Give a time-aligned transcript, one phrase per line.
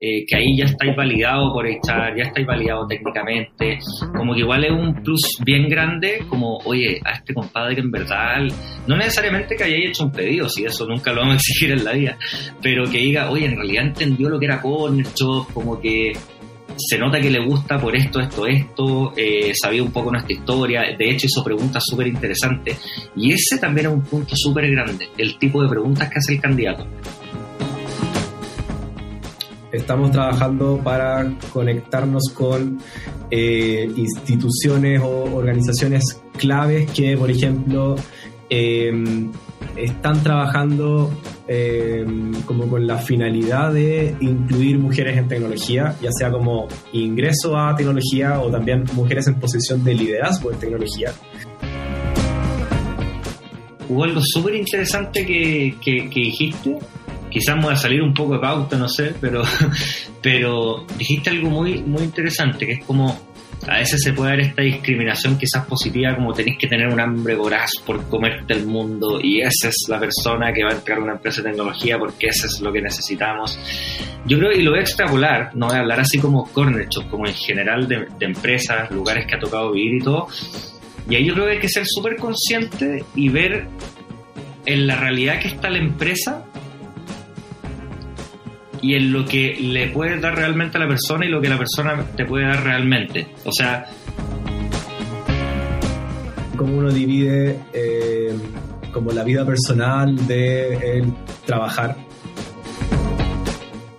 [0.00, 3.78] eh, que ahí ya estáis validado por echar, ya estáis validado técnicamente,
[4.16, 7.90] como que igual es un plus bien grande, como, oye, a este compadre que en
[7.90, 8.46] verdad,
[8.86, 11.84] no necesariamente que hayáis hecho un pedido, si eso nunca lo vamos a exigir en
[11.84, 12.16] la vida,
[12.62, 15.06] pero que diga, oye, en realidad entendió lo que era Corner
[15.52, 16.12] como que
[16.76, 20.82] se nota que le gusta por esto, esto, esto, eh, sabía un poco nuestra historia,
[20.96, 22.80] de hecho hizo preguntas súper interesantes.
[23.16, 26.40] Y ese también es un punto súper grande, el tipo de preguntas que hace el
[26.40, 26.86] candidato.
[29.70, 32.78] Estamos trabajando para conectarnos con
[33.30, 37.96] eh, instituciones o organizaciones claves que, por ejemplo,
[38.48, 38.90] eh,
[39.76, 41.10] están trabajando
[41.46, 42.06] eh,
[42.46, 48.40] como con la finalidad de incluir mujeres en tecnología, ya sea como ingreso a tecnología
[48.40, 51.12] o también mujeres en posición de liderazgo en tecnología.
[53.86, 56.78] Hubo algo súper interesante que dijiste
[57.30, 59.42] quizás me voy a salir un poco de pauta, no sé, pero,
[60.22, 63.28] pero dijiste algo muy, muy interesante, que es como
[63.66, 67.34] a veces se puede dar esta discriminación quizás positiva, como tenéis que tener un hambre
[67.34, 71.02] voraz por comerte el mundo y esa es la persona que va a entrar a
[71.02, 73.58] una empresa de tecnología porque eso es lo que necesitamos.
[74.26, 77.10] Yo creo, y lo voy a extrapolar, no voy a hablar así como corner shop,
[77.10, 80.28] como en general de, de empresas, lugares que ha tocado vivir y todo.
[81.10, 83.66] Y ahí yo creo que hay que ser súper consciente y ver
[84.66, 86.44] en la realidad que está la empresa
[88.82, 91.58] y en lo que le puedes dar realmente a la persona y lo que la
[91.58, 93.28] persona te puede dar realmente.
[93.44, 93.86] O sea...
[96.56, 98.36] Cómo uno divide eh,
[98.92, 101.12] como la vida personal de el
[101.46, 101.96] trabajar.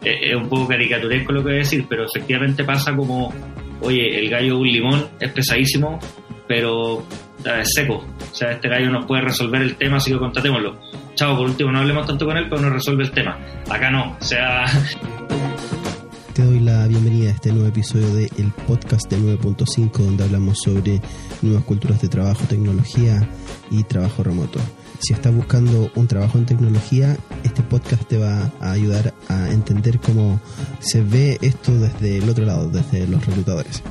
[0.03, 3.33] Es un poco caricaturesco lo que voy a decir, pero efectivamente pasa como,
[3.81, 5.99] oye, el gallo de un limón es pesadísimo,
[6.47, 7.05] pero
[7.45, 8.03] es seco.
[8.31, 10.77] O sea, este gallo nos puede resolver el tema, así que contratémoslo
[11.19, 13.37] chao, por último, no hablemos tanto con él, pero no resuelve el tema.
[13.69, 14.65] Acá no, o sea...
[16.33, 20.59] Te doy la bienvenida a este nuevo episodio de el podcast de 9.5 donde hablamos
[20.63, 21.01] sobre
[21.41, 23.27] nuevas culturas de trabajo, tecnología
[23.69, 24.59] y trabajo remoto.
[24.99, 29.99] Si estás buscando un trabajo en tecnología, este podcast te va a ayudar a entender
[29.99, 30.39] cómo
[30.79, 33.83] se ve esto desde el otro lado, desde los reclutadores.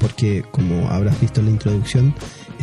[0.00, 2.12] Porque como habrás visto en la introducción,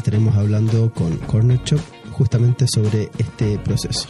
[0.09, 1.80] estaremos hablando con Corner Shop,
[2.14, 4.09] justamente sobre este proceso.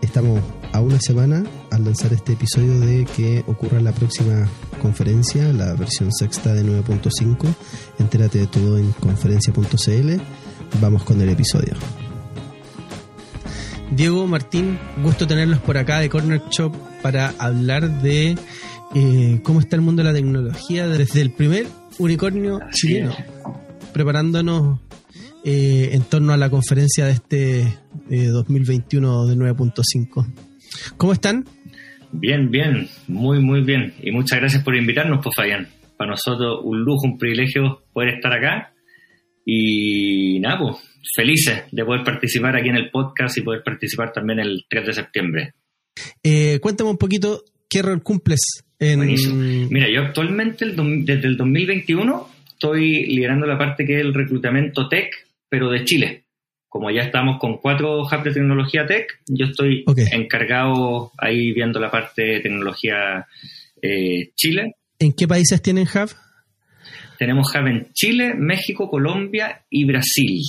[0.00, 0.40] Estamos
[0.72, 1.42] a una semana
[1.72, 4.48] al lanzar este episodio de que ocurra la próxima
[4.80, 7.52] conferencia, la versión sexta de 9.5.
[7.98, 10.22] Entérate de todo en conferencia.cl.
[10.80, 11.74] Vamos con el episodio.
[13.90, 18.38] Diego, Martín, gusto tenerlos por acá de Corner Shop para hablar de
[18.94, 21.66] eh, cómo está el mundo de la tecnología desde el primer
[21.98, 23.16] unicornio chileno,
[23.96, 24.78] preparándonos
[25.42, 27.78] eh, en torno a la conferencia de este
[28.10, 30.34] 2021 de 9.5.
[30.98, 31.46] ¿Cómo están?
[32.12, 33.94] Bien, bien, muy, muy bien.
[34.02, 35.68] Y muchas gracias por invitarnos, pues, Fabián.
[35.96, 38.74] Para nosotros un lujo, un privilegio poder estar acá.
[39.46, 40.76] Y nada, pues,
[41.14, 44.92] felices de poder participar aquí en el podcast y poder participar también el 3 de
[44.92, 45.54] septiembre.
[46.22, 48.42] Eh, cuéntame un poquito qué rol cumples
[48.78, 49.70] en...
[49.70, 55.12] Mira, yo actualmente desde el 2021 estoy liderando la parte que es el reclutamiento tech
[55.48, 56.24] pero de Chile.
[56.68, 61.90] Como ya estamos con cuatro hubs de tecnología tech, yo estoy encargado ahí viendo la
[61.90, 63.26] parte de tecnología
[63.80, 64.74] eh, Chile.
[64.98, 66.10] ¿En qué países tienen hub?
[67.18, 70.40] Tenemos hub en Chile, México, Colombia y Brasil.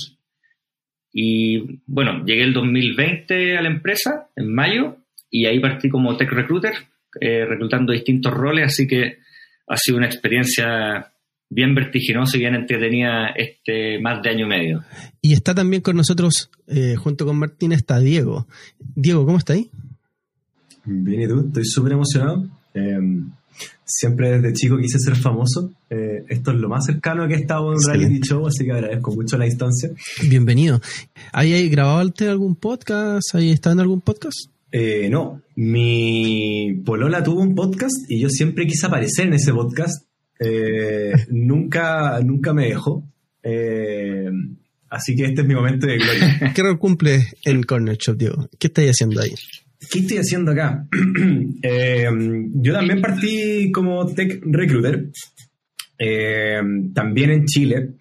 [1.12, 4.96] Y bueno, llegué el 2020 a la empresa, en mayo,
[5.30, 6.74] y ahí partí como tech recruiter,
[7.20, 9.18] eh, reclutando distintos roles, así que
[9.66, 11.12] ha sido una experiencia
[11.50, 14.84] bien vertiginoso y bien entretenida este más de año y medio.
[15.20, 18.46] Y está también con nosotros, eh, junto con Martín, está Diego.
[18.78, 19.70] Diego, ¿cómo está ahí?
[20.84, 21.46] Bien, ¿y tú?
[21.46, 22.48] Estoy súper emocionado.
[22.74, 23.30] Em,
[23.84, 25.72] siempre desde chico quise ser famoso.
[25.90, 28.72] Eh, esto es lo más cercano que he estado en un reality show, así que
[28.72, 29.90] agradezco mucho la instancia.
[30.28, 30.80] Bienvenido.
[31.32, 33.34] ¿Hay grabado algún podcast?
[33.34, 34.50] ¿Hay estado en algún podcast?
[34.70, 40.07] Eh, no, mi polola tuvo un podcast y yo siempre quise aparecer en ese podcast
[40.38, 43.04] eh, nunca, nunca me dejó.
[43.42, 44.30] Eh,
[44.88, 46.52] así que este es mi momento de gloria.
[46.54, 48.48] ¿Qué rol cumple en Corner Shop, Diego?
[48.58, 49.34] ¿Qué estáis haciendo ahí?
[49.90, 50.86] ¿Qué estoy haciendo acá?
[51.60, 52.08] Eh,
[52.54, 55.10] yo también partí como tech recruiter,
[56.94, 57.94] también en Chile.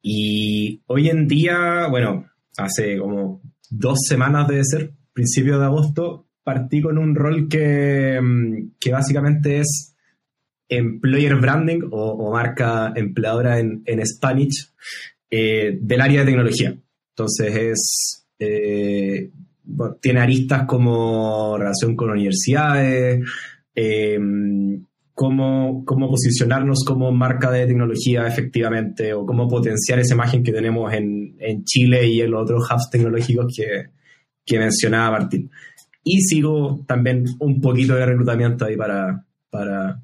[0.00, 2.26] Y hoy en día, bueno,
[2.56, 8.20] hace como dos semanas debe ser, principio de agosto, partí con un rol que,
[8.78, 9.93] que básicamente es
[10.76, 14.70] employer branding o, marca empleadora en, en Spanish
[15.30, 16.76] eh, del área de tecnología.
[17.10, 19.30] Entonces es eh,
[20.00, 23.24] tiene aristas como relación con universidades,
[23.74, 24.84] em,
[25.14, 30.92] cómo, cómo posicionarnos como marca de tecnología efectivamente o cómo potenciar esa imagen que tenemos
[30.92, 33.86] en, en Chile y en los otros hubs tecnológicos que,
[34.44, 35.50] que mencionaba Martín.
[36.02, 40.02] Y sigo también un poquito de reclutamiento ahí para, para,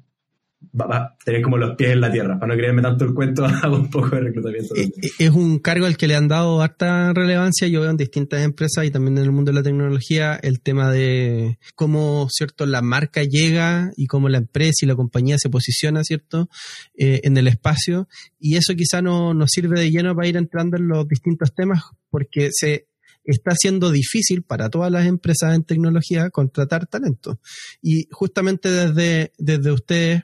[0.79, 2.39] va, tener como los pies en la tierra.
[2.39, 4.75] Para no creerme tanto el cuento, hago un poco de reclutamiento.
[4.75, 7.67] Eh, es un cargo al que le han dado harta relevancia.
[7.67, 10.91] Yo veo en distintas empresas y también en el mundo de la tecnología el tema
[10.91, 16.03] de cómo, ¿cierto?, la marca llega y cómo la empresa y la compañía se posiciona,
[16.03, 16.49] ¿cierto?,
[16.97, 18.07] eh, en el espacio.
[18.39, 21.83] Y eso quizá no nos sirve de lleno para ir entrando en los distintos temas
[22.09, 22.87] porque se
[23.23, 27.39] está siendo difícil para todas las empresas en tecnología contratar talento.
[27.81, 30.23] Y justamente desde, desde ustedes,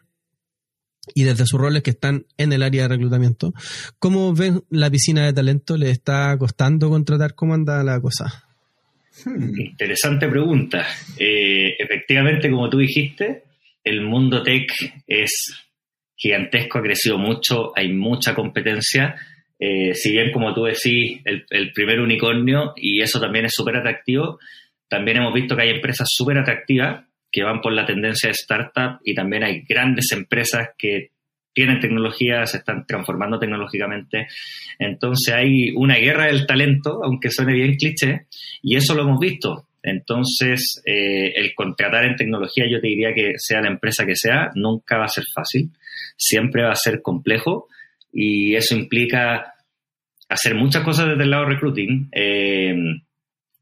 [1.13, 3.53] y desde sus roles que están en el área de reclutamiento,
[3.99, 5.77] ¿cómo ven la piscina de talento?
[5.77, 7.35] ¿Le está costando contratar?
[7.35, 8.43] ¿Cómo anda la cosa?
[9.25, 9.59] Hmm.
[9.59, 10.85] Interesante pregunta.
[11.17, 13.43] Eh, efectivamente, como tú dijiste,
[13.83, 14.71] el mundo tech
[15.07, 15.31] es
[16.15, 19.15] gigantesco, ha crecido mucho, hay mucha competencia.
[19.59, 23.77] Eh, si bien, como tú decís, el, el primer unicornio, y eso también es súper
[23.77, 24.39] atractivo,
[24.87, 28.99] también hemos visto que hay empresas súper atractivas que van por la tendencia de startup
[29.03, 31.11] y también hay grandes empresas que
[31.53, 34.27] tienen tecnología, se están transformando tecnológicamente.
[34.77, 38.27] Entonces hay una guerra del talento, aunque suene bien cliché,
[38.61, 39.67] y eso lo hemos visto.
[39.81, 44.51] Entonces, eh, el contratar en tecnología, yo te diría que sea la empresa que sea,
[44.53, 45.71] nunca va a ser fácil,
[46.15, 47.67] siempre va a ser complejo
[48.11, 49.53] y eso implica
[50.29, 52.75] hacer muchas cosas desde el lado recruiting, eh,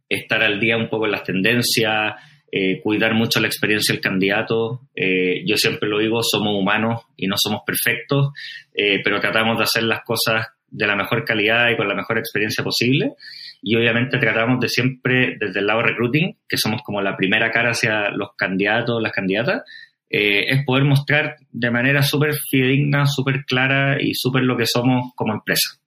[0.10, 2.16] estar al día un poco en las tendencias,
[2.58, 4.88] eh, cuidar mucho la experiencia del candidato.
[4.96, 8.30] Eh, yo siempre lo digo, somos humanos y no somos perfectos,
[8.74, 12.18] eh, pero tratamos de hacer las cosas de la mejor calidad y con la mejor
[12.18, 13.16] experiencia posible.
[13.62, 17.72] Y obviamente tratamos de siempre, desde el lado recruiting, que somos como la primera cara
[17.72, 19.64] hacia los candidatos, las candidatas,
[20.08, 25.34] es poder mostrar de manera súper fidedigna, súper clara y súper lo que somos como
[25.34, 25.78] empresa.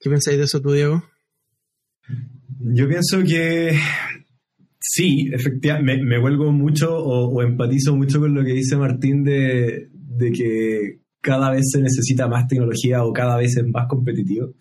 [0.00, 1.04] ¿Qué pensáis de eso tú, Diego?
[2.60, 3.78] Yo pienso que
[4.88, 9.88] Sí, efectivamente, me, vuelvo mucho o, empatizo mucho con lo que dice Martín de,
[10.32, 14.54] que cada vez se necesita más tecnología o cada vez es más competitivo.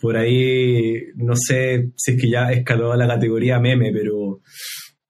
[0.00, 4.40] Por ahí, no sé si es que ya escaló a la categoría meme, pero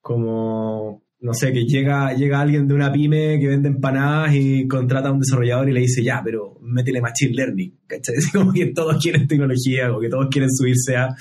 [0.00, 5.10] como, no sé, que llega, llega alguien de una pyme que vende empanadas y contrata
[5.10, 8.14] a un desarrollador y le dice, ya, pero métele machine learning, ¿cachai?
[8.18, 11.14] Es como que todos quieren tecnología o que todos quieren subirse a...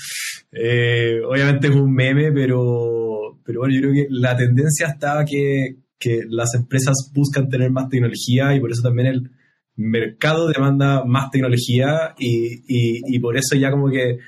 [0.54, 5.78] Eh, obviamente es un meme, pero pero bueno, yo creo que la tendencia está que,
[6.00, 9.32] que las empresas buscan tener más tecnología y por eso también el
[9.76, 14.20] mercado demanda más tecnología y, y, por eso ya como que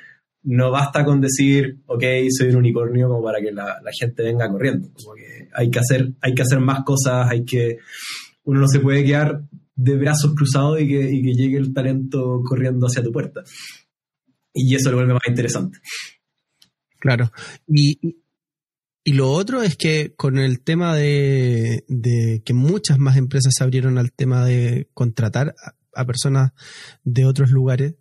[0.44, 4.50] no basta con decir, ok, soy un unicornio como para que la, la, gente venga
[4.50, 4.90] corriendo.
[4.94, 7.78] Como que hay que hacer, hay que hacer más cosas, hay que,
[8.44, 9.44] uno no se puede quedar
[9.76, 13.44] de brazos cruzados y que, y que llegue el talento corriendo hacia tu puerta.
[14.54, 15.80] Y eso lo vuelve más interesante.
[17.00, 17.32] Claro.
[17.68, 18.18] Y,
[19.08, 21.86] y lo otro es que con el tema de,
[22.44, 25.56] que muchas más empresas se abrieron al tema de contratar
[25.94, 26.52] a, personas
[27.06, 27.96] de otros lugares,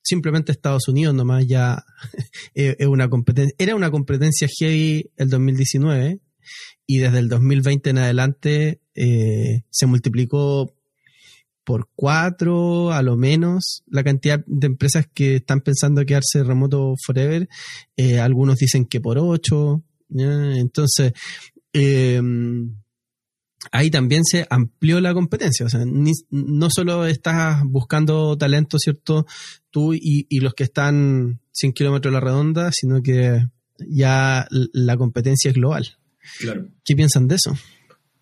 [0.00, 1.84] simplemente Estados Unidos nomás ya
[2.54, 6.20] es una competencia, era una competencia heavy el 2019
[6.86, 10.72] y desde el 2020 en adelante eh, se multiplicó
[11.64, 17.48] por cuatro a lo menos la cantidad de empresas que están pensando quedarse remoto forever.
[17.96, 19.82] Eh, algunos dicen que por ocho.
[20.14, 21.12] Entonces,
[21.72, 22.76] em,
[23.72, 25.66] ahí también se amplió la competencia.
[25.66, 29.26] O sea, no solo estás buscando talento, ¿cierto?
[29.70, 33.46] Tú y, los que están 100 kilómetros a la redonda, sino que
[33.78, 35.86] ya la competencia es global.
[36.38, 36.68] Claro.
[36.84, 37.54] ¿Qué piensan de eso?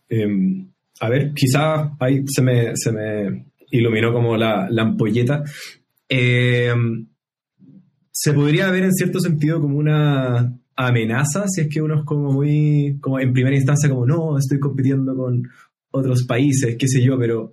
[0.09, 0.71] Em,
[1.01, 5.45] a ver, quizás ahí se me, se me iluminó como la, la ampolleta.
[6.09, 7.07] Em,
[8.11, 12.33] se podría ver en cierto sentido como una amenaza si es que uno es como
[12.33, 15.43] muy, como en primera instancia como, no, estoy compitiendo con
[15.91, 17.53] otros países, qué sé yo, pero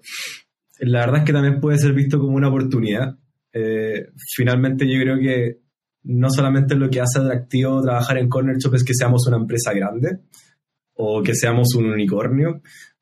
[0.80, 3.18] la verdad es que también puede ser visto como una oportunidad.
[3.52, 5.60] Eh, finalmente yo creo que
[6.04, 9.74] no solamente lo que hace atractivo trabajar en Corner Shop es que seamos una empresa
[9.74, 10.20] grande
[10.94, 12.62] o que seamos un unicornio,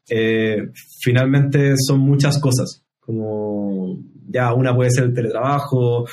[0.10, 0.70] eh,
[1.02, 6.06] finalmente son muchas cosas, como ya una puede ser el teletrabajo,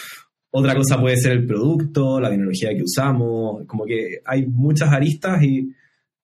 [0.57, 5.43] otra cosa puede ser el producto, la tecnología que usamos, como que hay muchas aristas
[5.43, 5.73] y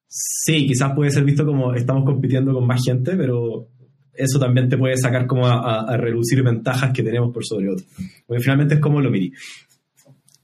[0.07, 3.67] sí, quizás puede ser visto como estamos compitiendo con más gente, pero
[4.15, 7.89] eso también te puede sacar como a, reducir ventajas que tenemos por sobre otros.
[8.25, 9.33] Porque finalmente es como lo mirí.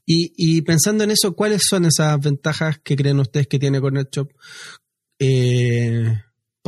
[0.05, 4.29] Y, pensando en eso, ¿cuáles son esas ventajas que creen ustedes que tiene Cornet Shop?
[5.17, 6.13] Eh,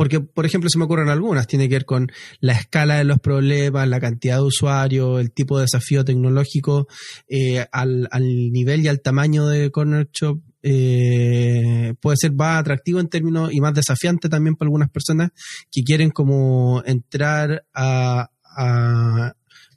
[0.00, 3.18] porque, por ejemplo, se me ocurren algunas, tiene que ver con la escala de los
[3.18, 6.88] problemas, la cantidad de usuarios, el tipo de desafío tecnológico,
[7.28, 8.08] eh, al,
[8.50, 13.60] nivel y al tamaño de Corner Shop, eh, puede ser más atractivo en términos y
[13.60, 15.32] más desafiante también para algunas personas
[15.70, 18.30] que quieren como entrar a,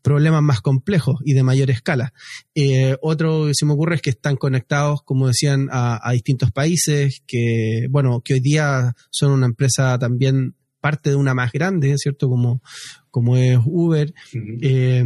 [0.04, 2.14] problemas más complejos y de mayor escala.
[2.54, 7.24] Eh, otro que se me ocurre es que están conectados, como decían, a, distintos países,
[7.26, 12.28] que, bueno, que hoy día son una empresa también parte de una más grande, ¿cierto?
[12.28, 12.62] Como,
[13.10, 14.14] como es Uber.
[14.62, 15.04] Eh,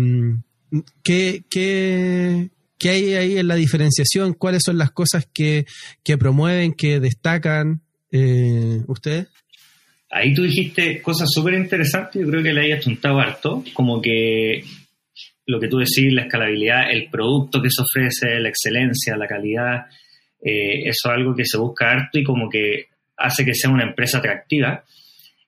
[1.04, 2.50] ¿qué, qué,
[2.80, 4.34] qué, hay ahí en la diferenciación?
[4.34, 5.68] ¿Cuáles son las cosas que,
[6.04, 9.28] que promueven, que destacan eh, ustedes?
[10.10, 14.64] Ahí tú dijiste cosas súper interesantes, yo creo que le hayas juntado harto, como que
[15.48, 19.86] lo que tú decís, la escalabilidad, el producto que se ofrece, la excelencia, la calidad,
[20.42, 23.86] eh, eso es algo que se busca harto y como que hace que sea una
[23.86, 24.84] empresa atractiva.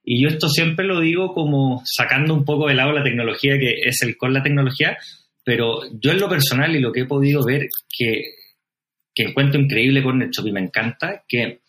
[0.04, 3.82] Y yo esto siempre lo digo como sacando un poco de lado la tecnología, que
[3.84, 4.98] es el con la tecnología,
[5.44, 8.24] pero yo en lo personal y lo que he podido ver que,
[9.14, 11.60] que encuentro increíble con NetShop y me encanta, que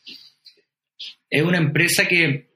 [1.29, 2.51] es una empresa que,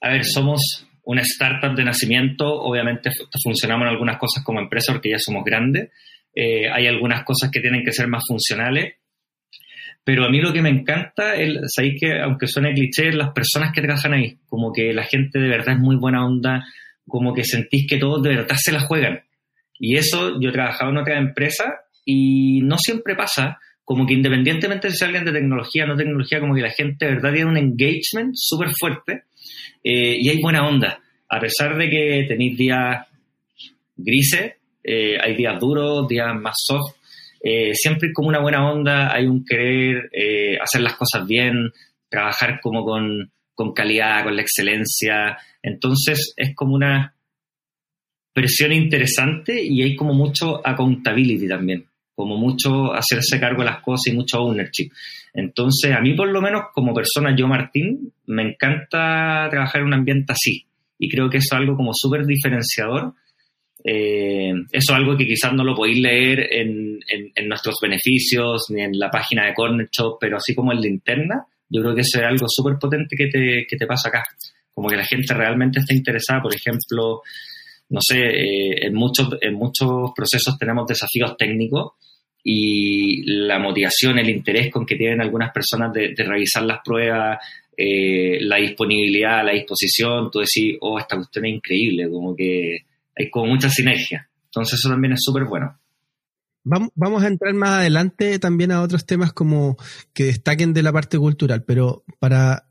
[0.00, 3.10] a ver, somos una startup de nacimiento, obviamente
[3.42, 5.90] funcionamos en algunas cosas como empresa porque ya somos grandes,
[6.34, 8.94] eh, hay algunas cosas que tienen que ser más funcionales,
[10.04, 13.72] pero a mí lo que me encanta, es, sabéis que aunque suene cliché, las personas
[13.72, 16.64] que trabajan ahí, como que la gente de verdad es muy buena onda,
[17.06, 19.20] como que sentís que todos de verdad se la juegan.
[19.78, 21.64] Y eso yo he trabajado en otra empresa
[22.04, 26.54] y no siempre pasa, como que independientemente si alguien de tecnología o no tecnología, como
[26.54, 29.22] que la gente de verdad tiene un engagement súper fuerte
[29.88, 31.00] eh, y hay buena onda.
[31.28, 33.06] A pesar de que tenéis días
[33.94, 36.96] grises, eh, hay días duros, días más soft,
[37.40, 40.10] eh, siempre como una buena onda, hay un querer
[40.60, 41.70] hacer las cosas bien,
[42.08, 45.38] trabajar como con, con calidad, con la excelencia.
[45.62, 47.14] Entonces es como una
[48.32, 54.12] presión interesante y hay como mucho accountability también, como mucho hacerse cargo de las cosas
[54.12, 54.90] y mucho ownership.
[55.34, 59.94] Entonces, a mí por lo menos como persona, yo Martín, me encanta trabajar en un
[59.94, 60.64] ambiente así.
[60.98, 63.12] Y creo que eso es algo como súper diferenciador.
[63.84, 66.98] Eh, eso es algo que quizás no lo podéis leer en,
[67.46, 71.46] nuestros beneficios ni en la página de Corner Shop, pero así como en la interna,
[71.68, 74.24] yo creo que eso es algo súper potente que te, que te pasa acá.
[74.72, 77.20] Como que la gente realmente está interesada, por ejemplo,
[77.88, 81.92] no sé, eh, en, muchos, en muchos procesos tenemos desafíos técnicos
[82.42, 87.38] y la motivación, el interés con que tienen algunas personas de, revisar las pruebas,
[87.76, 92.78] eh, la disponibilidad, la disposición, tú decís, oh, esta cuestión es increíble, como que
[93.16, 94.28] hay como mucha sinergia.
[94.44, 95.78] Entonces eso también es súper bueno.
[96.62, 99.76] Vamos a entrar más adelante también a otros temas como
[100.12, 102.68] que destaquen de la parte cultural, pero para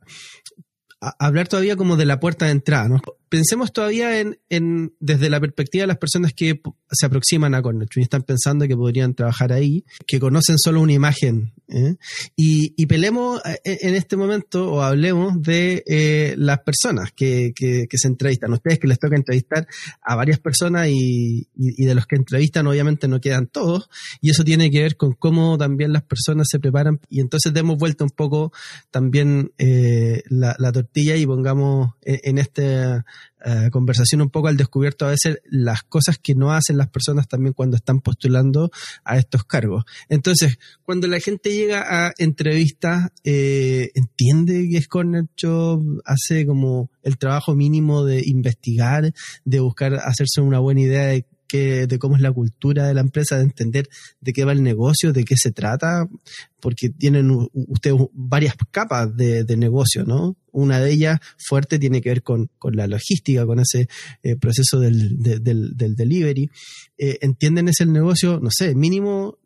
[1.19, 3.01] hablar todavía como de la puerta de entrada, ¿no?
[3.29, 7.87] Pensemos todavía en, en, desde la perspectiva de las personas que se aproximan a Corner
[7.95, 11.53] y están pensando que podrían trabajar ahí, que conocen solo una imagen.
[11.67, 11.95] ¿eh?
[12.35, 17.87] Y, y, pelemos eh, en este momento o hablemos de eh, las personas que, que,
[17.91, 18.53] se entrevistan.
[18.53, 19.67] Ustedes que les toca entrevistar
[20.01, 23.89] a varias personas y, y, de los que entrevistan obviamente no quedan todos.
[24.21, 26.99] Y eso tiene que ver con cómo también las personas se preparan.
[27.09, 28.51] Y entonces demos vuelta un poco
[28.91, 33.03] también la, la tortilla y pongamos en, en este
[33.43, 37.27] eh, conversación un poco al descubierto a veces las cosas que no hacen las personas
[37.27, 38.71] también cuando están postulando
[39.03, 39.83] a estos cargos.
[40.09, 46.89] Entonces, cuando la gente llega a entrevistas, eh, entiende que es Corner Job, hace como
[47.03, 52.21] el trabajo mínimo de investigar, de buscar hacerse una buena idea de de cómo es
[52.21, 53.87] la cultura de la empresa, de entender
[54.19, 56.07] de qué va el negocio, de qué se trata,
[56.59, 60.35] porque tienen ustedes varias capas de, negocio, ¿no?
[60.51, 63.87] Una de ellas fuerte tiene que ver con, la logística, con ese
[64.23, 66.49] eh, proceso del, del, delivery.
[66.97, 68.39] Eh, ¿Entienden ese negocio?
[68.39, 69.37] No sé, mínimo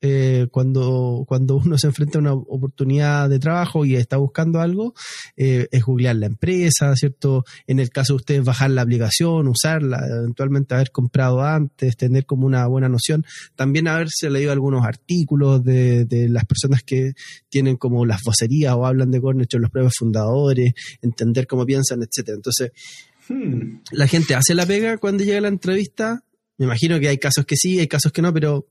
[0.00, 4.94] eh, cuando, cuando uno se enfrenta a una oportunidad de trabajo y está buscando algo,
[5.36, 7.44] eh, es googlear la empresa, ¿cierto?
[7.66, 12.46] En el caso de ustedes, bajar la aplicación, usarla, eventualmente haber comprado antes, tener como
[12.46, 13.24] una buena noción.
[13.56, 17.14] También haberse leído algunos artículos de, de las personas que
[17.48, 22.36] tienen como las vocerías o hablan de Cornerstone, los propios fundadores, entender cómo piensan, etcétera.
[22.36, 22.70] Entonces,
[23.28, 23.80] hmm.
[23.92, 26.22] la gente hace la pega cuando llega la entrevista.
[26.56, 28.66] Me imagino que hay casos que sí, hay casos que no, pero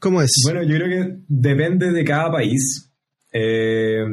[0.00, 0.32] ¿Cómo, es?
[0.44, 2.90] Bueno, yo creo que depende de cada país.
[3.32, 4.04] Eh,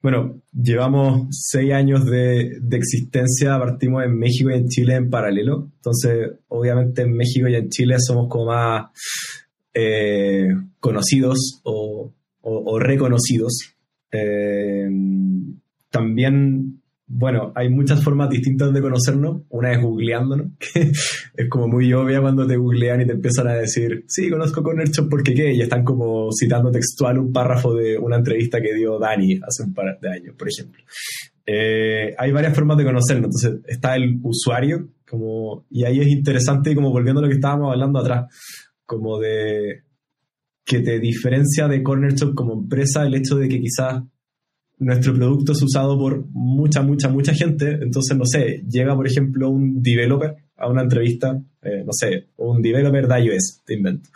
[0.00, 5.70] bueno, llevamos seis años de, existencia, partimos en México y en Chile en paralelo.
[5.76, 8.86] Entonces, obviamente en México y en Chile somos como más
[9.72, 10.48] eh,
[10.78, 12.12] conocidos o,
[12.78, 13.74] reconocidos.
[14.12, 14.88] Eh,
[15.90, 19.42] también bueno, hay muchas formas distintas de conocernos.
[19.50, 23.54] Una es googleándonos, que es como muy obvia cuando te googlean y te empiezan a
[23.54, 27.98] decir, sí, conozco Corner Shop porque qué, y están como citando textual un párrafo de
[27.98, 30.82] una entrevista que dio Dani hace un par de años, por ejemplo.
[31.46, 33.26] Eh, hay varias formas de conocernos.
[33.26, 37.70] Entonces, está el usuario, como, y ahí es interesante, como volviendo a lo que estábamos
[37.70, 38.34] hablando atrás,
[38.86, 39.82] como de
[40.64, 44.02] que te diferencia de Corner Shop como empresa el hecho de que quizás
[44.84, 47.78] nuestro producto es usado por mucha, mucha, mucha gente.
[47.80, 52.62] Entonces, no sé, llega, por ejemplo, un developer a una entrevista, eh, no sé, un
[52.62, 54.10] developer de iOS, te invento.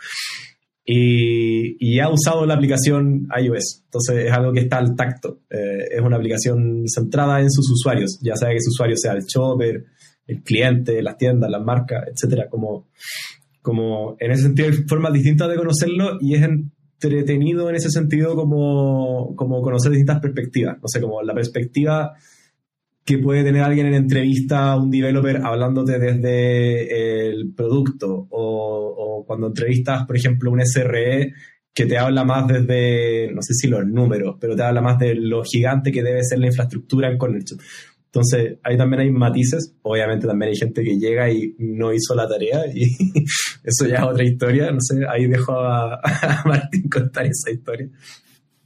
[0.85, 3.83] Y, y, ha usado la aplicación iOS.
[3.85, 5.41] Entonces, es algo que está al tacto.
[5.49, 9.23] Eh, es una aplicación centrada en sus usuarios, ya sea que ese usuario sea el
[9.23, 9.85] shopper,
[10.25, 12.49] el cliente, las tiendas, las marcas, etcétera.
[12.49, 12.87] Como,
[13.61, 16.71] como en ese sentido hay formas distintas de conocerlo y es en
[17.01, 20.77] entretenido en ese sentido como, como conocer distintas perspectivas.
[20.81, 22.13] No sé, como la perspectiva
[23.05, 29.47] que puede tener alguien en entrevista a un developer hablándote desde el producto o, cuando
[29.47, 31.33] entrevistas, por ejemplo, un SRE
[31.73, 35.15] que te habla más desde, no sé si los números, pero te habla más de
[35.15, 37.59] lo gigante que debe ser la infraestructura en Connection.
[38.11, 39.75] Entonces, ahí también hay matices.
[39.83, 42.83] Obviamente también hay gente que llega y no hizo la tarea y
[43.63, 44.71] eso ya es otra historia.
[44.71, 46.01] No sé, ahí dejo a,
[46.45, 47.87] Martín contar esa historia.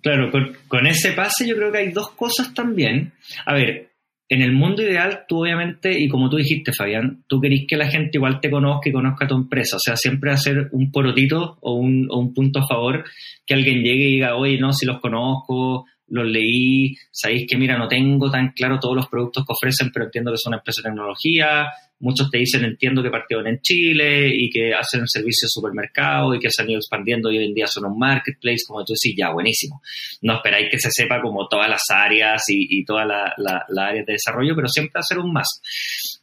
[0.01, 3.13] Claro, con, con, ese pase yo creo que hay dos cosas también.
[3.45, 3.93] A ver,
[4.29, 7.89] en el mundo ideal, tú obviamente, y como tú dijiste, Fabián, tú querís que la
[7.89, 9.75] gente igual te conozca y conozca tu empresa.
[9.75, 13.03] O sea, siempre hacer un porotito o un, o un punto a favor
[13.45, 17.75] que alguien llegue y diga, oye, no, si los conozco, los leí, sabéis que mira,
[17.75, 20.81] no tengo tan claro todos los productos que ofrecen, pero entiendo que son una empresa
[20.81, 21.65] de tecnología,
[21.99, 26.39] muchos te dicen entiendo que partieron en Chile y que hacen servicios de supermercado y
[26.39, 29.15] que se han ido expandiendo y hoy en día son un marketplace, como tú decís,
[29.17, 29.81] ya, buenísimo.
[30.21, 34.05] No esperáis que se sepa como todas las áreas y, y todas las la, áreas
[34.05, 35.47] de desarrollo, pero siempre hacer un más.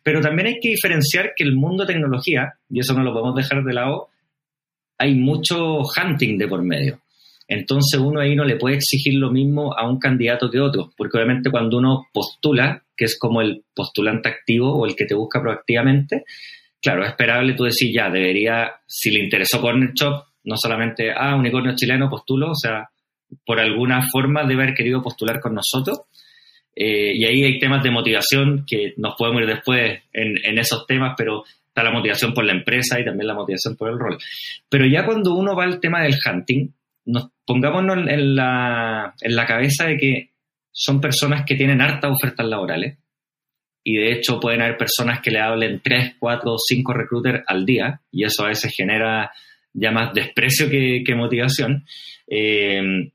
[0.05, 3.35] Pero también hay que diferenciar que el mundo de tecnología, y eso no lo podemos
[3.35, 4.09] dejar de lado,
[4.99, 7.01] hay mucho hunting de por medio.
[7.51, 11.19] Entonces uno ahí no le puede exigir lo mismo a un candidato que otro, porque
[11.19, 15.43] obviamente cuando uno postula, que es como el postulante activo o el que te busca
[15.43, 16.23] proactivamente,
[16.81, 21.35] claro, es esperable tú decir ya, debería, si le interesó Corner Shop, no solamente, ah,
[21.35, 22.89] unicornio chileno, postulo, o sea,
[23.45, 26.03] por alguna forma debe haber querido postular con nosotros.
[26.77, 30.87] Eh, y ahí hay temas de motivación que nos podemos ir después en, en esos
[30.87, 34.19] temas, pero está la motivación por la empresa y también la motivación por el rol.
[34.69, 36.69] Pero ya cuando uno va al tema del hunting,
[37.07, 40.31] nos pongámonos en la, en la cabeza de que
[40.71, 42.97] son personas que tienen hartas ofertas laborales
[43.83, 48.01] y de hecho pueden haber personas que le hablen 3, 4, 5 recruiters al día
[48.13, 49.33] y eso a veces genera
[49.73, 51.85] ya más desprecio que, motivación.
[52.29, 53.11] Eh,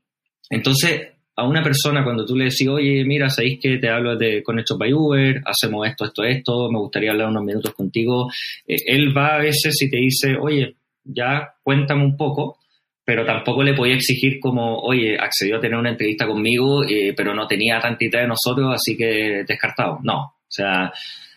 [0.50, 4.42] entonces, a una persona cuando tú le decís, oye, mira, sabéis que te hablo de
[4.42, 8.30] con by Uber, hacemos esto, esto, esto, me gustaría hablar unos minutos contigo,
[8.68, 12.58] eh, él va a veces y te dice, oye, ya cuéntame un poco,
[13.06, 17.32] pero tampoco le podía exigir como, oye, accedió a tener una entrevista conmigo, eh, pero
[17.34, 20.00] no tenía tanta idea de nosotros, así que descartado.
[20.02, 20.92] No, o sea,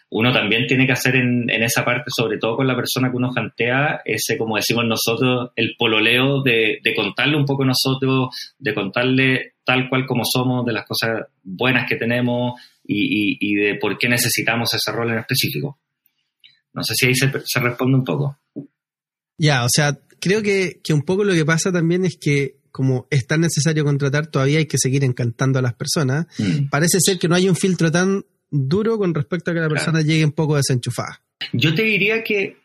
[0.10, 3.18] uno también tiene que hacer en, en, esa parte, sobre todo con la persona que
[3.18, 8.74] uno jantea, ese, como decimos nosotros, el pololeo de, de contarle un poco nosotros, de
[8.74, 13.76] contarle tal cual como somos, de las cosas buenas que tenemos y, y, y de
[13.76, 15.78] por qué necesitamos ese rol en específico.
[16.74, 18.40] No sé si ahí se, se responde un poco.
[19.38, 23.08] Ya, o sea, creo que, que un poco lo que pasa también es que como
[23.10, 26.28] es tan necesario contratar, todavía hay que seguir encantando a las personas.
[26.38, 26.70] Mm.
[26.70, 30.02] Parece ser que no hay un filtro tan duro con respecto a que la persona
[30.02, 31.22] llegue un poco desenchufada.
[31.54, 32.58] Yo te diría que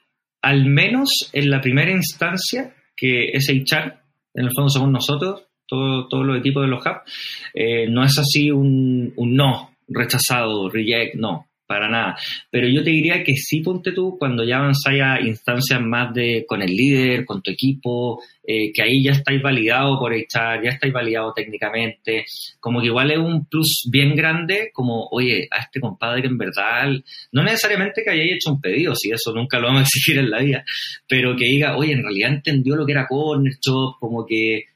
[0.43, 3.95] al menos en la primera instancia, que es HR,
[4.35, 7.11] en el fondo somos nosotros, todos todo los equipos de los hubs,
[7.55, 12.16] eh, no es así un, un no, rechazado, reject, no para nada.
[12.50, 16.44] Pero yo te diría que sí, ponte tú, cuando ya avanzáis a instancias más de
[16.46, 20.70] con el líder, con tu equipo, eh, que ahí ya estáis validado por echar, ya
[20.70, 22.24] estáis validado técnicamente,
[22.61, 26.38] como que igual es un plus bien grande, como, oye, a este compadre que en
[26.38, 26.90] verdad,
[27.33, 30.31] no necesariamente que hayáis hecho un pedido, si eso nunca lo vamos a exigir en
[30.31, 30.64] la vida,
[31.09, 34.74] pero que diga, oye, en realidad entendió lo que era Corner Shop, como que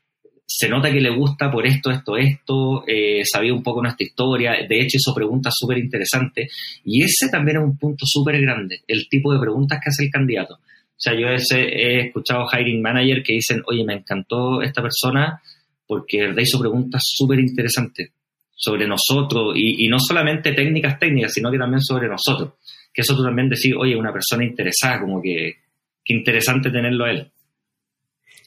[0.50, 4.52] se nota que le gusta por esto, esto, esto, eh, sabía un poco nuestra historia,
[4.66, 6.50] de hecho hizo preguntas súper interesantes
[6.84, 10.10] y ese también es un punto súper grande, el tipo de preguntas que hace el
[10.10, 10.54] candidato.
[10.54, 15.40] O sea, yo he escuchado hiring manager que dicen, oye, me encantó esta persona
[15.86, 18.10] porque verdad hizo preguntas súper interesantes
[18.50, 22.54] sobre nosotros y, no solamente técnicas técnicas, sino que también sobre nosotros.
[22.92, 25.56] Que eso tú también decís, oye, una persona interesada, como que,
[26.02, 27.30] que interesante tenerlo él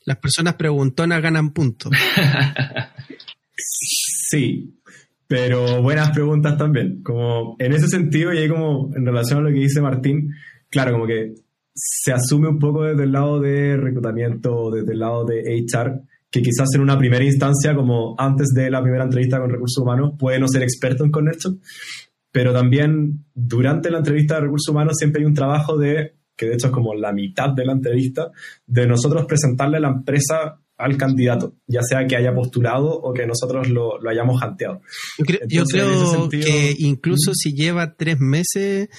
[0.06, 1.92] las personas preguntonas ganan puntos.
[3.56, 4.80] sí,
[5.28, 7.02] Pero buenas preguntas también.
[7.04, 10.34] Como en ese sentido, y ahí como en relación a lo que dice Martín,
[10.70, 11.36] claro, como que
[11.74, 16.42] se asume un poco desde el lado de reclutamiento, desde el lado de HR, que
[16.42, 20.40] quizás en una primera instancia, como antes de la primera entrevista con recursos humanos, puede
[20.40, 21.60] no ser experto en Connection,
[22.32, 26.56] pero también durante la entrevista de recursos humanos siempre hay un trabajo de, que de
[26.56, 28.32] hecho es como la mitad de la entrevista,
[28.66, 33.70] de nosotros presentarle la empresa al candidato, ya sea que haya postulado o que nosotros
[33.70, 34.82] lo, hayamos janteado.
[35.48, 38.90] Yo creo, que incluso si lleva tres meses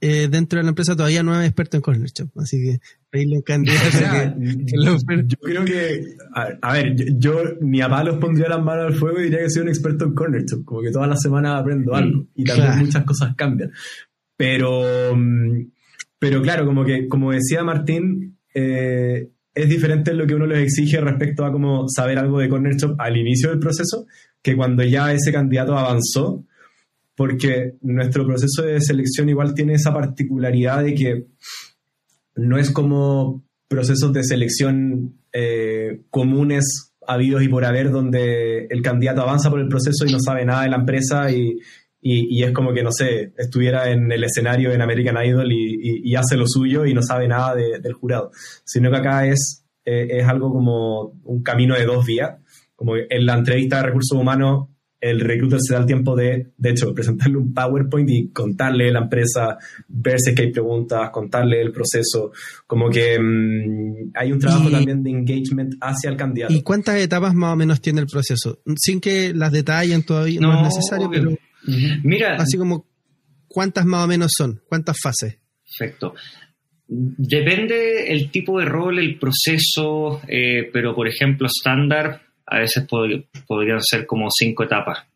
[0.00, 2.80] eh, dentro de la empresa todavía no es experto en Corner Shop, así que
[3.12, 3.42] ahí le
[5.26, 6.14] yo creo que,
[6.60, 9.62] a, ver, yo, ni a palos pondría las manos al fuego y diría que soy
[9.62, 13.02] un experto en Corner Shop, como que todas las semanas aprendo algo y también muchas
[13.04, 13.72] cosas cambian.
[14.36, 15.72] Pero, mm,
[16.22, 21.00] pero claro, como que, como decía Martín, eh, es diferente lo que uno les exige
[21.00, 24.06] respecto a como saber algo de Corner Shop al inicio del proceso
[24.40, 26.44] que cuando ya ese candidato avanzó
[27.16, 31.26] porque nuestro proceso de selección igual tiene esa particularidad de que
[32.36, 39.22] no es como procesos de selección eh, comunes habidos y por haber donde el candidato
[39.22, 41.58] avanza por el proceso y no sabe nada de la empresa y,
[42.04, 46.36] y, es como que, no sé, estuviera en el escenario en American Idol y, hace
[46.36, 48.32] lo suyo y no sabe nada del jurado,
[48.64, 52.38] sino que acá es, eh, es algo como un camino de dos vías,
[52.74, 54.68] como en la entrevista de recursos humanos
[55.02, 59.00] el recruiter se da el tiempo de, de hecho, presentarle un PowerPoint y contarle la
[59.00, 62.30] empresa, ver si hay preguntas, contarle el proceso.
[62.68, 66.54] Como que mm, hay un trabajo también de engagement hacia el candidato.
[66.54, 68.60] ¿Y cuántas etapas más o menos tiene el proceso?
[68.76, 71.36] Sin que las detallen todavía, no, es necesario, pero.
[72.02, 72.36] Mira.
[72.36, 72.86] Así como,
[73.48, 74.60] ¿cuántas más o menos son?
[74.68, 75.38] ¿Cuántas fases?
[75.78, 76.14] Perfecto.
[76.86, 83.80] Depende el tipo de rol, el proceso, eh, pero por ejemplo, estándar a veces podrían
[83.80, 85.06] ser como cinco etapas.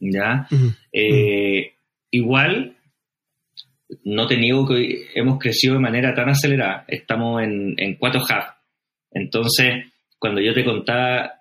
[0.00, 0.46] ¿Ya?
[0.92, 1.72] Eh,
[2.12, 2.76] igual,
[4.04, 6.84] no te niego que hemos crecido de manera tan acelerada.
[6.86, 8.54] Estamos en, en cuatro hubs.
[9.10, 9.86] Entonces,
[10.18, 11.32] cuando yo te contaba,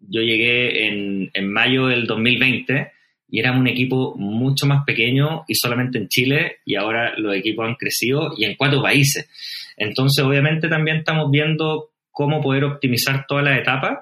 [0.00, 2.92] yo llegué en, en mayo del 2020
[3.32, 7.66] y éramos un equipo mucho más pequeño y solamente en Chile y ahora los equipos
[7.66, 9.28] han crecido y en cuatro países.
[9.76, 14.00] Entonces, obviamente también estamos viendo cómo poder optimizar todas las etapas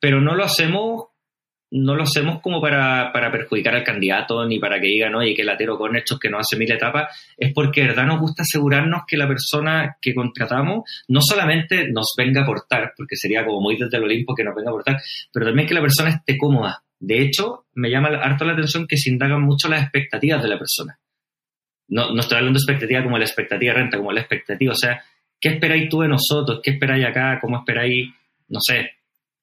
[0.00, 1.04] pero no lo hacemos
[1.72, 5.78] no lo hacemos como para, perjudicar al candidato ni para que digan, oye, que latero
[5.78, 9.16] con estos que no hace mil etapas, es porque de verdad nos gusta asegurarnos que
[9.16, 13.98] la persona que contratamos no solamente nos venga a aportar, porque sería como muy desde
[13.98, 15.00] el Olimpo que nos venga a aportar,
[15.32, 16.82] pero también que la persona esté cómoda.
[17.00, 20.58] De hecho, me llama harto la atención que se indagan mucho las expectativas de la
[20.58, 20.98] persona.
[21.88, 24.76] No, no estoy hablando de expectativa como la expectativa de renta, como la expectativa, o
[24.76, 25.02] sea,
[25.40, 26.60] ¿qué esperáis tú de nosotros?
[26.62, 27.38] ¿Qué esperáis acá?
[27.40, 28.10] ¿Cómo esperáis,
[28.48, 28.90] no sé,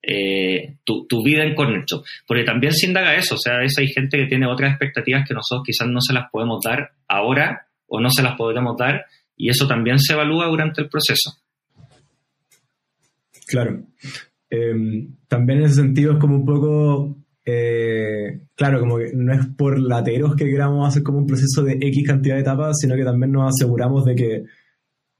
[0.01, 1.83] eh, tu, vida en Corner
[2.25, 5.33] Porque también se indaga eso, o sea, es, hay gente que tiene otras expectativas que
[5.33, 9.49] nosotros quizás no se las podemos dar ahora o no se las podemos dar y
[9.49, 11.31] eso también se evalúa durante el proceso.
[13.47, 13.83] Claro.
[14.49, 17.17] Em, también en ese sentido es como un poco,
[17.49, 21.77] eh, claro, como que no es por lateros que queramos hacer como un proceso de
[21.79, 24.43] X cantidad de etapas, sino que también nos aseguramos de que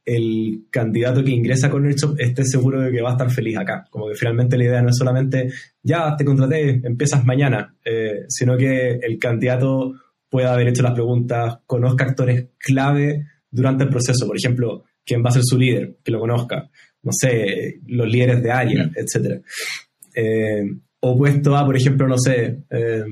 [0.04, 3.86] el candidato que ingresa con Shop esté seguro de que va a estar feliz acá.
[3.90, 5.48] Como que finalmente la idea no es solamente,
[5.82, 9.94] ya te contraté, empiezas mañana, eh, sino que el candidato
[10.30, 14.28] pueda haber hecho las preguntas, conozca actores clave durante el proceso.
[14.28, 16.70] Por ejemplo, quién va a ser su líder, que lo conozca.
[17.04, 19.42] No sé, los líderes de área, etc.
[20.14, 20.64] Eh,
[21.00, 23.04] opuesto a, por ejemplo, no sé, eh,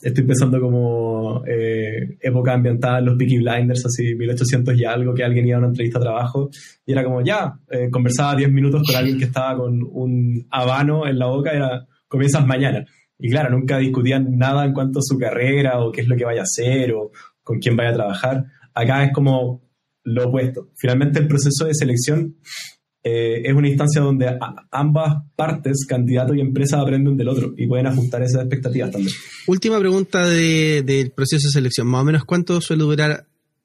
[0.00, 5.24] estoy pensando como eh, época ambientada en los Peaky Blinders, así 1800 y algo, que
[5.24, 6.50] alguien iba a una entrevista de trabajo
[6.84, 11.06] y era como, ya, eh, conversaba 10 minutos con alguien que estaba con un habano
[11.06, 12.84] en la boca, era, comienzas mañana.
[13.18, 16.24] Y claro, nunca discutían nada en cuanto a su carrera o qué es lo que
[16.24, 18.44] vaya a hacer o con quién vaya a trabajar.
[18.74, 19.62] Acá es como
[20.04, 20.68] lo opuesto.
[20.76, 22.36] Finalmente el proceso de selección
[23.08, 24.36] eh, es una instancia donde
[24.72, 29.14] ambas partes, candidato y empresa, aprenden del otro y pueden ajustar esas expectativas también.
[29.46, 31.86] Última pregunta del proceso de selección.
[31.86, 33.24] Más o menos, ¿cuánto suele durar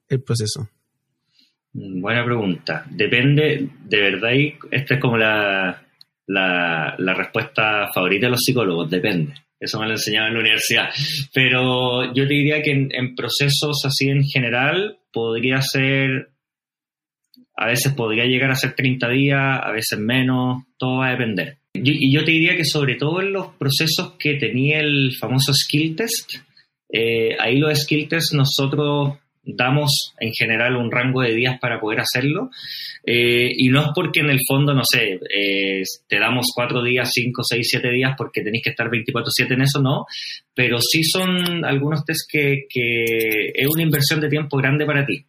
[0.09, 0.69] el proceso?
[1.73, 2.85] Mm, buena pregunta.
[2.91, 5.87] Depende, de verdad, y esta es como la,
[6.27, 9.33] la, respuesta favorita de los psicólogos, depende.
[9.59, 10.89] Eso me lo enseñaba en la universidad.
[11.33, 16.30] Pero yo te diría que en procesos así en general podría ser
[17.61, 21.57] a veces podría llegar a ser 30 días, a veces menos, todo va a depender.
[21.73, 25.95] y yo te diría que sobre todo en los procesos que tenía el famoso skill
[25.95, 26.33] test,
[26.91, 31.99] eh, ahí los skill test nosotros damos en general un rango de días para poder
[31.99, 32.49] hacerlo.
[33.05, 37.11] Eh, y no es porque en el fondo, no sé, eh, te damos cuatro días,
[37.13, 40.05] cinco, seis, siete días porque tenéis que estar 24/7 en eso, no.
[40.53, 45.25] Pero sí son algunos test que, que es una inversión de tiempo grande para ti.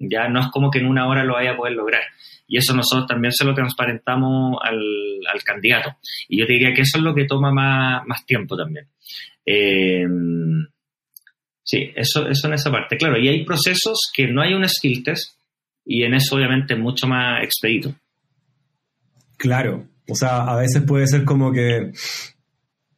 [0.00, 2.02] Ya no es como que en una hora lo vaya a poder lograr.
[2.48, 4.80] Y eso nosotros también se lo transparentamos al,
[5.32, 5.96] al candidato.
[6.28, 8.88] Y yo te diría que eso es lo que toma más, más tiempo también.
[9.46, 10.06] Eh,
[11.70, 12.96] Sí, eso, eso en esa parte.
[12.96, 15.36] Claro, y hay procesos que no hay un skill test
[15.84, 17.94] y en eso obviamente es mucho más expedito.
[19.36, 21.92] Claro, o sea, a veces puede ser como que,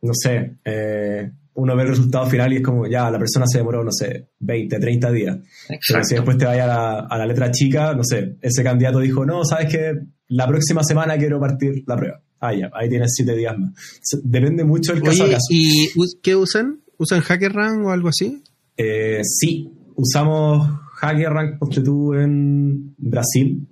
[0.01, 3.59] no sé, eh, uno ve el resultado final y es como, ya, la persona se
[3.59, 5.39] demoró, no sé, 20, 30 días.
[5.69, 8.99] Pero si después te vaya a la, a la letra chica, no sé, ese candidato
[8.99, 9.93] dijo, no, sabes que
[10.29, 12.23] la próxima semana quiero partir la prueba.
[12.41, 13.73] Ah, ya, ahí tienes 7 días más.
[14.25, 15.47] Depende mucho del caso a caso.
[15.51, 15.89] ¿Y
[16.23, 16.81] qué usan?
[16.99, 18.43] ¿Usan HackerRank o algo así?
[18.77, 20.69] Eh, sí, usamos
[21.01, 23.69] HackerRank tú en Brasil.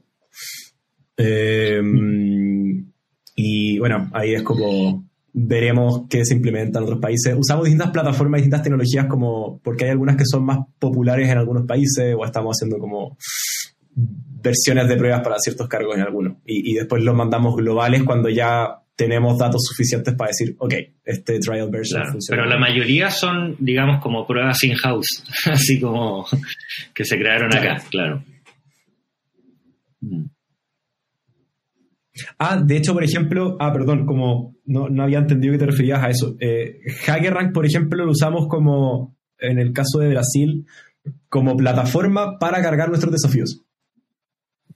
[1.16, 1.80] Eh,
[3.34, 7.34] y bueno, ahí es como veremos qué se implementa en otros países.
[7.36, 11.66] Usamos distintas plataformas, distintas tecnologías como porque hay algunas que son más populares en algunos
[11.66, 13.16] países o estamos haciendo como
[13.94, 16.38] versiones de pruebas para ciertos cargos en algunos.
[16.44, 21.38] Y, y después los mandamos globales cuando ya tenemos datos suficientes para decir, ok, este
[21.38, 22.42] trial version funciona.
[22.42, 26.26] Pero la mayoría son, digamos, como pruebas in-house, así como
[26.94, 28.22] que se crearon acá, claro.
[30.02, 30.26] Mm.
[32.38, 36.00] Ah, de hecho, por ejemplo, ah, perdón, como no, no había entendido que te referías
[36.00, 36.36] a eso.
[36.38, 40.64] Eh, HackerRank, por ejemplo, lo usamos como, en el caso de Brasil,
[41.28, 43.62] como plataforma para cargar nuestros desafíos.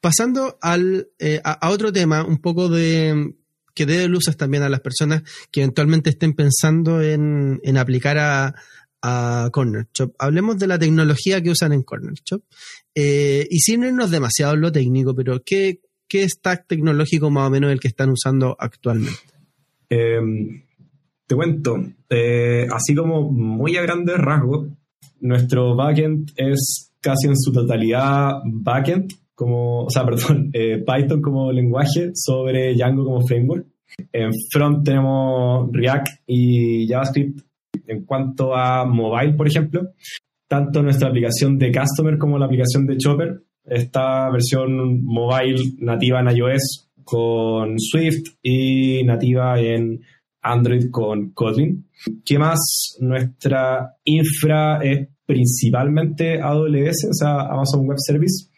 [0.00, 3.36] Pasando al, eh, a, otro tema, un poco de
[3.72, 8.54] que dé luces también a las personas que eventualmente estén pensando en, aplicar a,
[9.00, 10.12] a Corner Shop.
[10.18, 12.42] Hablemos de la tecnología que usan en Corner Shop.
[12.96, 17.50] Eh, y sin irnos demasiado en lo técnico, pero ¿qué, ¿qué stack tecnológico más o
[17.50, 19.33] menos el que están usando actualmente?
[19.94, 20.62] Em,
[21.24, 21.76] te cuento,
[22.10, 24.66] eh, así como muy a grandes rasgos,
[25.20, 31.52] nuestro backend es casi en su totalidad backend como, o sea, perdón, eh, Python como
[31.52, 33.66] lenguaje sobre Django como framework.
[34.12, 37.40] En front tenemos React y JavaScript.
[37.86, 39.90] En cuanto a mobile, por ejemplo,
[40.48, 46.36] tanto nuestra aplicación de Customer como la aplicación de Chopper, esta versión mobile nativa en
[46.36, 50.00] iOS con Swift y nativa en
[50.42, 51.86] Android con Kotlin.
[52.24, 52.96] ¿Qué más?
[53.00, 58.48] Nuestra infra es principalmente AWS, o sea, Amazon Web Service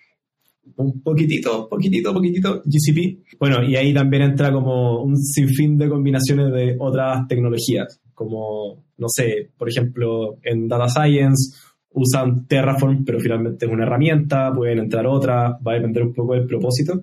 [0.76, 3.38] un poquitito, poquitito, poquitito GCP.
[3.38, 9.06] Bueno, y ahí también entra como un sinfín de combinaciones de otras tecnologías, como, no
[9.08, 11.56] sé, por ejemplo, en Data Science
[11.90, 16.34] usan Terraform, pero finalmente es una herramienta, pueden entrar otras, va a depender un poco
[16.34, 17.02] del propósito.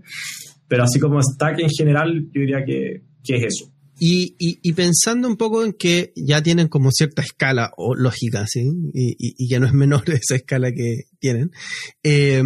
[0.67, 3.73] Pero así como Stack en general, yo diría que, que es eso.
[3.99, 8.69] Y, y, pensando un poco en que ya tienen como cierta escala o lógica, ¿sí?
[8.93, 11.51] Y, y, que no es menor esa escala que tienen.
[12.01, 12.41] Eh,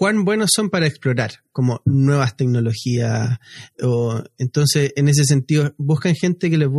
[0.00, 3.38] cuán buenos son para explorar como nuevas tecnologías.
[3.82, 6.70] O, entonces, en ese sentido, buscan gente que les,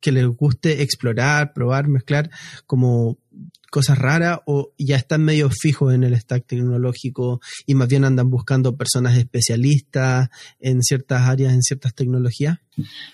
[0.00, 2.30] que les guste explorar, probar, mezclar
[2.66, 3.18] como
[3.70, 8.28] cosas raras o ya están medio fijos en el stack tecnológico y más bien andan
[8.28, 10.28] buscando personas especialistas
[10.58, 12.58] en ciertas áreas, en ciertas tecnologías?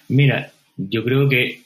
[0.08, 1.62] Mira, yo creo que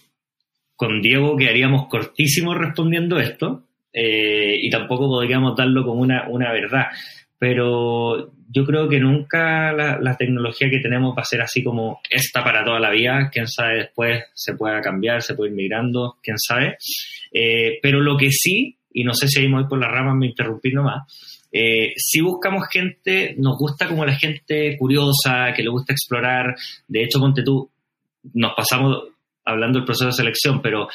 [0.76, 6.86] con Diego quedaríamos cortísimos respondiendo esto eh, y tampoco podríamos darlo como una, una verdad
[7.40, 12.44] pero yo creo que nunca la, tecnología que tenemos va a ser así como esta
[12.44, 16.36] para toda la vida, quién sabe después se pueda cambiar, se puede ir migrando, quién
[16.38, 16.76] sabe.
[17.32, 20.16] Eh, pero lo que sí, y no sé si ahí me voy por las ramas,
[20.16, 21.02] me interrumpí nomás,
[21.52, 26.54] eh, si buscamos gente, nos gusta como la gente curiosa, que le gusta explorar,
[26.86, 27.68] de hecho, ponte tú,
[28.34, 29.04] nos pasamos
[29.44, 30.88] hablando del proceso de selección, pero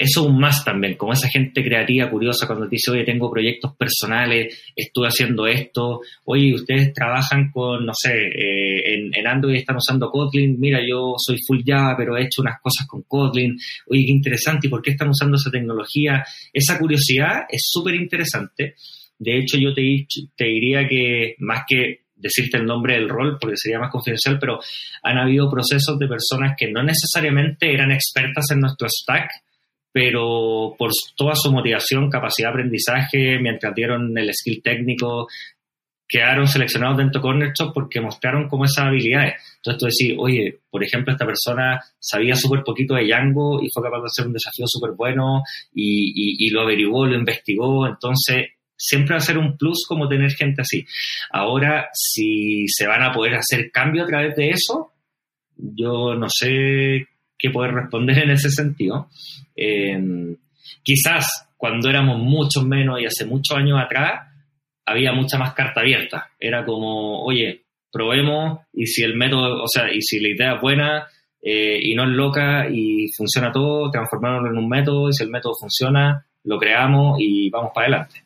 [0.00, 3.28] eso es un más también, como esa gente creativa, curiosa, cuando te dice, oye, tengo
[3.28, 9.56] proyectos personales, estuve haciendo esto, oye, ustedes trabajan con, no sé, eh, en, en, Android
[9.56, 13.58] están usando Kotlin, mira, yo soy full Java, pero he hecho unas cosas con Kotlin,
[13.88, 16.24] oye, qué interesante, ¿y por qué están usando esa tecnología?
[16.52, 18.76] Esa curiosidad es súper interesante.
[19.18, 20.06] De hecho, yo te,
[20.36, 24.60] te diría que más que decirte el nombre del rol porque sería más confidencial, pero
[25.02, 29.28] han habido procesos de personas que no necesariamente eran expertas en nuestro stack,
[29.92, 35.26] pero por toda su motivación, capacidad de aprendizaje, mientras dieron el skill técnico,
[36.08, 39.34] quedaron seleccionados dentro de Corner Shop porque mostraron como esas habilidades.
[39.56, 43.82] Entonces tú decís, oye, por ejemplo, esta persona sabía súper poquito de Django y fue
[43.82, 45.42] capaz de hacer un desafío súper bueno
[45.74, 50.30] y, y, lo averiguó, lo investigó, entonces siempre va a ser un plus como tener
[50.30, 50.86] gente así.
[51.30, 54.92] Ahora, si se van a poder hacer cambio a través de eso,
[55.56, 57.06] yo no sé
[57.38, 59.08] qué poder responder en ese sentido.
[59.54, 60.36] Em,
[60.82, 64.28] quizás cuando éramos muchos menos y hace muchos años atrás,
[64.86, 66.30] había mucha más carta abierta.
[66.38, 70.60] Era como, oye, probemos y si el método, o sea, y si la idea es
[70.60, 71.06] buena
[71.42, 75.30] eh, y no es loca y funciona todo, transformarlo en un método y si el
[75.30, 78.24] método funciona, lo creamos y vamos para adelante.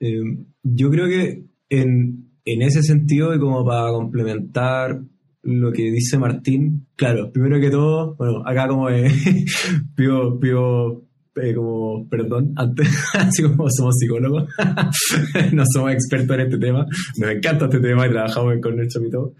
[0.00, 0.22] Eh,
[0.62, 5.00] yo creo que en, en ese sentido y como para complementar
[5.42, 9.10] lo que dice Martín, claro, primero que todo, bueno, acá como eh,
[9.96, 11.02] pido, pido
[11.36, 14.48] eh, como perdón, antes, así como somos psicólogos,
[15.52, 19.34] no somos expertos en este tema, nos encanta este tema y trabajamos Shop y todo.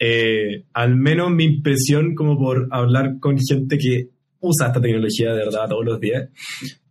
[0.00, 4.08] Eh, al menos mi impresión como por hablar con gente que
[4.40, 6.28] usa esta tecnología de verdad todos los días,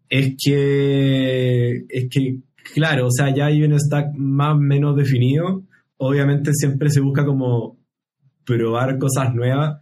[0.09, 2.37] es que, es que,
[2.73, 5.63] claro, o sea, ya hay un stack más o menos definido,
[5.97, 7.76] obviamente siempre se busca como
[8.47, 9.81] probar cosas nuevas,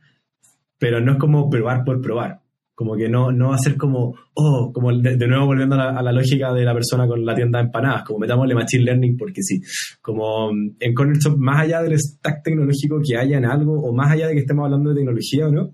[0.79, 2.41] pero no es como probar por probar.
[2.73, 6.11] Como que no, no va a ser como, oh, como de, nuevo volviendo a la,
[6.11, 9.61] lógica de la persona con la tienda de empanadas, como metámosle Machine Learning porque sí.
[10.01, 13.93] Como mm, en Corner Shop, más allá del stack tecnológico que haya en algo, o
[13.93, 15.71] más allá de que estemos hablando de tecnología o no,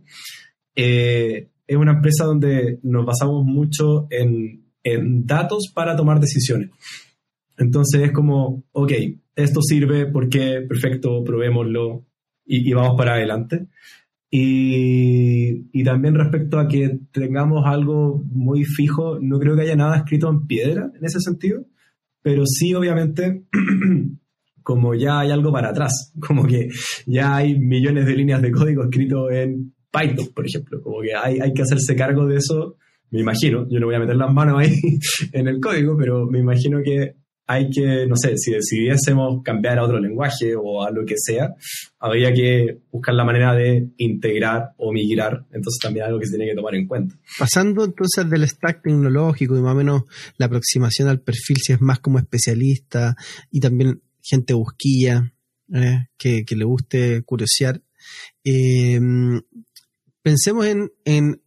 [0.75, 6.69] eh, es una empresa donde nos basamos mucho en, en datos para tomar decisiones.
[7.57, 8.91] Entonces es como, ok,
[9.35, 12.05] esto sirve, porque Perfecto, probémoslo
[12.45, 13.67] y, y vamos para adelante.
[14.29, 19.97] Y, y, también respecto a que tengamos algo muy fijo, no creo que haya nada
[19.97, 21.65] escrito en piedra en ese sentido,
[22.21, 23.43] pero sí obviamente
[24.63, 26.69] como ya hay algo para atrás, como que
[27.05, 31.39] ya hay millones de líneas de código escrito en Python, por ejemplo, como que hay,
[31.39, 32.77] hay que hacerse cargo de eso,
[33.09, 34.73] me imagino, yo no voy a meter las manos ahí
[35.33, 37.15] en el código, pero me imagino que
[37.51, 41.53] hay que, no sé, si decidiésemos cambiar a otro lenguaje o a lo que sea,
[41.99, 46.49] habría que buscar la manera de integrar o migrar, entonces también algo que se tiene
[46.49, 47.15] que tomar en cuenta.
[47.37, 50.03] Pasando entonces del stack tecnológico y más o menos
[50.37, 53.15] la aproximación al perfil, si es más como especialista
[53.51, 55.33] y también gente busquilla,
[55.73, 57.81] eh, que, le guste curiosear,
[58.45, 58.99] eh,
[60.21, 61.41] pensemos en, en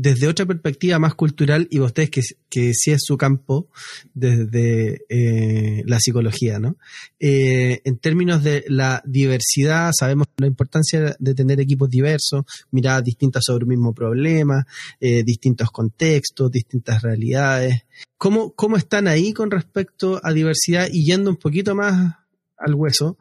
[0.00, 3.68] desde otra perspectiva más cultural y ustedes que, que sí es su campo
[4.14, 6.76] desde eh, la psicología, ¿no?
[7.18, 13.42] Eh, en términos de la diversidad, sabemos la importancia de tener equipos diversos, miradas distintas
[13.44, 14.64] sobre un mismo problema,
[15.00, 17.82] eh, distintos contextos, distintas realidades.
[18.16, 22.14] ¿Cómo, ¿Cómo están ahí con respecto a diversidad y yendo un poquito más
[22.56, 23.18] al hueso?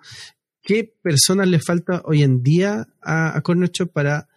[0.61, 3.41] ¿Qué personas le falta hoy en día a, a
[3.91, 4.27] para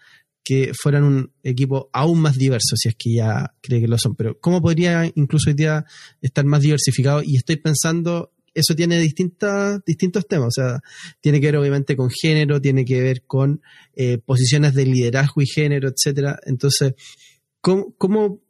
[0.45, 4.15] que fueran un equipo aún más diverso, si es que ya cree que lo son.
[4.17, 5.85] Pero ¿cómo podría incluso hoy día
[6.21, 7.23] estar más diversificado?
[7.25, 10.81] Y estoy pensando, eso tiene distintos temas, o sea,
[11.21, 13.61] tiene que ver obviamente con género, tiene que ver con
[13.95, 16.39] eh, posiciones de liderazgo y género, etcétera.
[16.47, 16.95] Entonces,
[17.61, 18.41] ¿cómo, cómo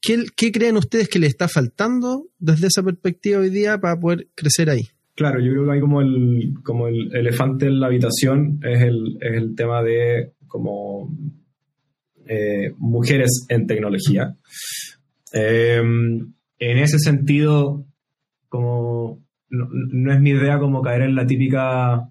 [0.00, 4.28] qué, qué, creen ustedes que le está faltando desde esa perspectiva hoy día para poder
[4.34, 4.88] crecer ahí?
[5.18, 9.18] Claro, yo creo que hay como el, como el elefante en la habitación es el,
[9.20, 11.14] es el tema de como
[12.26, 14.36] eh, mujeres en tecnología.
[15.32, 17.86] Em, en ese sentido,
[18.48, 22.10] como no, es mi idea como caer en la típica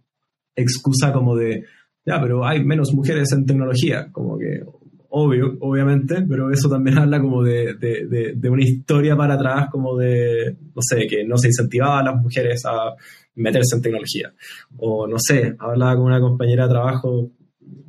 [0.56, 1.66] excusa como de,
[2.06, 4.64] ya, pero hay menos mujeres en tecnología, como que
[5.10, 10.56] obvio, obviamente, pero eso también habla como de, de, una historia para atrás, como de,
[10.76, 12.96] no sé, que no se incentivaba a las mujeres a
[13.36, 14.34] meterse en tecnología.
[14.78, 17.32] O no sé, hablaba con una compañera de trabajo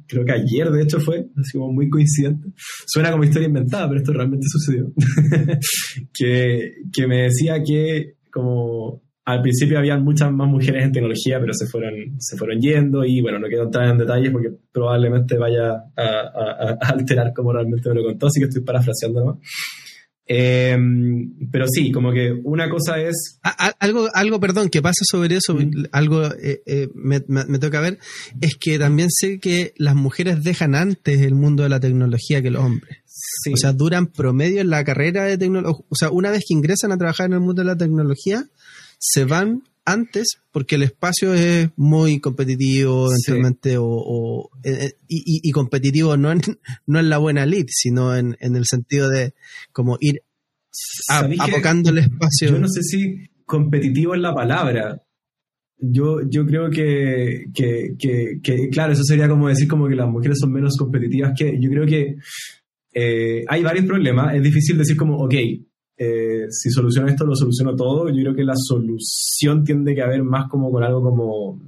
[0.08, 2.48] creo que ayer de hecho fue, así como muy coincidente.
[2.86, 4.92] Suena como historia inventada, pero esto realmente sucedió.
[6.14, 11.52] que, que me decía que como al principio había muchas más mujeres en tecnología, pero
[11.52, 15.72] se fueron, se fueron yendo y bueno, no quiero entrar en detalles porque probablemente vaya
[15.94, 19.40] a, a, a alterar como realmente me lo contó, así que estoy parafraseando ¿no?
[20.30, 23.40] Em, pero sí, como que una cosa es...
[23.80, 25.58] algo, algo, perdón, que pasa sobre eso,
[25.90, 27.20] algo eh, eh, me,
[27.58, 27.98] toca ver,
[28.42, 32.50] es que también sé que las mujeres dejan antes el mundo de la tecnología que
[32.50, 32.98] los hombres.
[33.52, 35.84] O sea, duran promedio en la carrera de tecnología.
[35.88, 38.44] O sea, una vez que ingresan a trabajar en el mundo de la tecnología,
[38.98, 43.08] se van antes porque el espacio es muy competitivo
[43.78, 46.42] o, eh, eh, y, competitivo no en,
[46.86, 49.32] no en la buena lead sino en, el sentido de
[49.72, 50.22] como ir
[51.08, 52.50] apocando el espacio.
[52.50, 55.02] Yo no sé si competitivo es la palabra.
[55.80, 57.44] Yo, yo creo que,
[58.72, 61.56] claro, eso sería como decir como que las mujeres son menos competitivas que...
[61.60, 62.16] Yo creo que
[62.92, 64.34] eh, hay varios problemas.
[64.34, 65.34] Es difícil decir como, ok,
[65.96, 68.08] eh, si soluciono esto, lo soluciono todo.
[68.08, 71.60] Yo creo que la solución tiende que haber más como con algo como,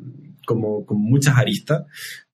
[0.46, 1.84] como con muchas aristas.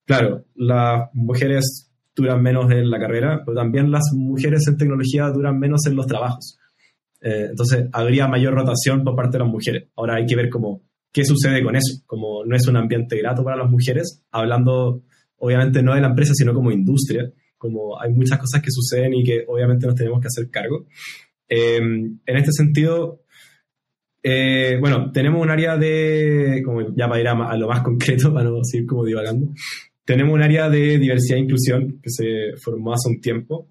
[0.05, 5.59] Claro, las mujeres duran menos en la carrera, pero también las mujeres en tecnología duran
[5.59, 6.56] menos en los trabajos.
[7.27, 9.89] Eh, entonces, habría mayor rotación por parte de las mujeres.
[9.97, 12.01] Ahora hay que ver cómo, qué sucede con eso.
[12.07, 15.03] Como no es un ambiente grato para las mujeres, hablando
[15.39, 17.29] obviamente no de la empresa, sino como industria.
[17.59, 20.87] Como hay muchas cosas que suceden y que obviamente nos tenemos que hacer cargo.
[21.49, 23.25] Eh, en este sentido,
[24.23, 28.49] eh, bueno, tenemos un área de, como ya para ir a, lo más concreto, para
[28.49, 29.49] no seguir como divagando,
[30.05, 33.69] tenemos un área de diversidad e inclusión que se formó hace un tiempo.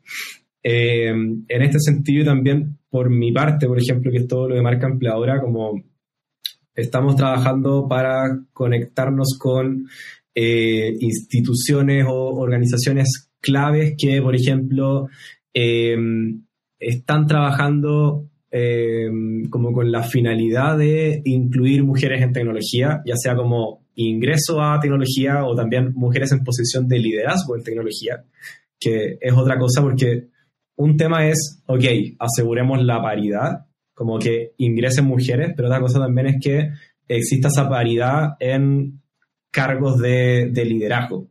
[0.61, 4.61] Eh, en este sentido también, por mi parte, por ejemplo, que es todo lo de
[4.61, 5.83] marca empleadora, como
[6.73, 9.85] estamos trabajando para conectarnos con
[10.33, 15.09] instituciones o organizaciones claves que, por ejemplo,
[16.79, 19.09] están trabajando eh,
[19.49, 25.43] como con la finalidad de incluir mujeres en tecnología, ya sea como ingreso a tecnología
[25.43, 28.23] o también mujeres en posición de liderazgo en tecnología,
[28.79, 30.29] que es otra cosa porque
[30.77, 31.83] un tema es, ok,
[32.19, 36.69] aseguremos la paridad, como que ingresen mujeres, pero otra cosa también es que
[37.07, 39.01] exista esa paridad en
[39.51, 41.27] cargos de, liderazgo.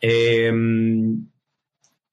[0.00, 0.52] Eh,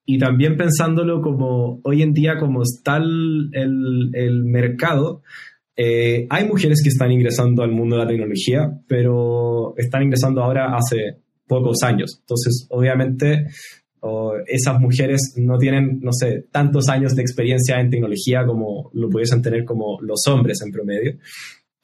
[0.06, 5.22] y también pensándolo como hoy en día, como está el, el, mercado,
[5.76, 10.76] eh, hay mujeres que están ingresando al mundo de la tecnología, pero están ingresando ahora
[10.76, 12.18] hace pocos años.
[12.20, 13.48] Entonces, obviamente,
[14.48, 19.42] esas mujeres no tienen, no sé, tantos años de experiencia en tecnología como lo pudiesen
[19.42, 21.18] tener como los hombres en promedio.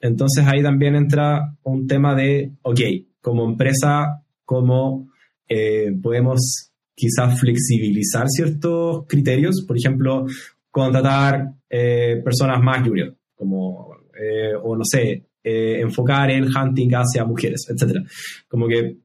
[0.02, 2.80] Entonces ahí también entra un tema de, ok,
[3.22, 5.10] como empresa, ¿cómo
[5.48, 10.26] eh, podemos quizás flexibilizar ciertos criterios, por ejemplo,
[10.70, 17.24] contratar eh, personas más junior, como, eh, o no sé, eh, enfocar el hunting hacia
[17.24, 18.06] mujeres, etc.
[18.50, 18.98] Como que,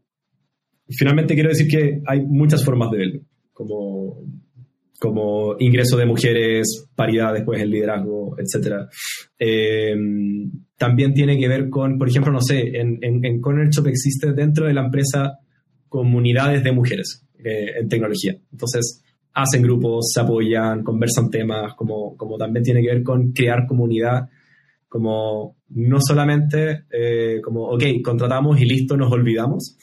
[0.88, 3.20] finalmente quiero decir que hay muchas formas de verlo,
[3.52, 4.22] como,
[4.98, 8.88] como ingreso de mujeres, paridad después en liderazgo, etc.
[10.76, 14.32] también tiene que ver con, por ejemplo, no sé, en, en, en Corner Shop existe
[14.32, 15.38] dentro de la empresa
[15.88, 18.34] comunidades de mujeres eh, en tecnología.
[18.50, 23.66] Entonces, hacen grupos, se apoyan, conversan temas, como, como también tiene que ver con crear
[23.66, 24.28] comunidad,
[24.88, 29.76] como no solamente eh, como, ok, contratamos y listo, nos olvidamos,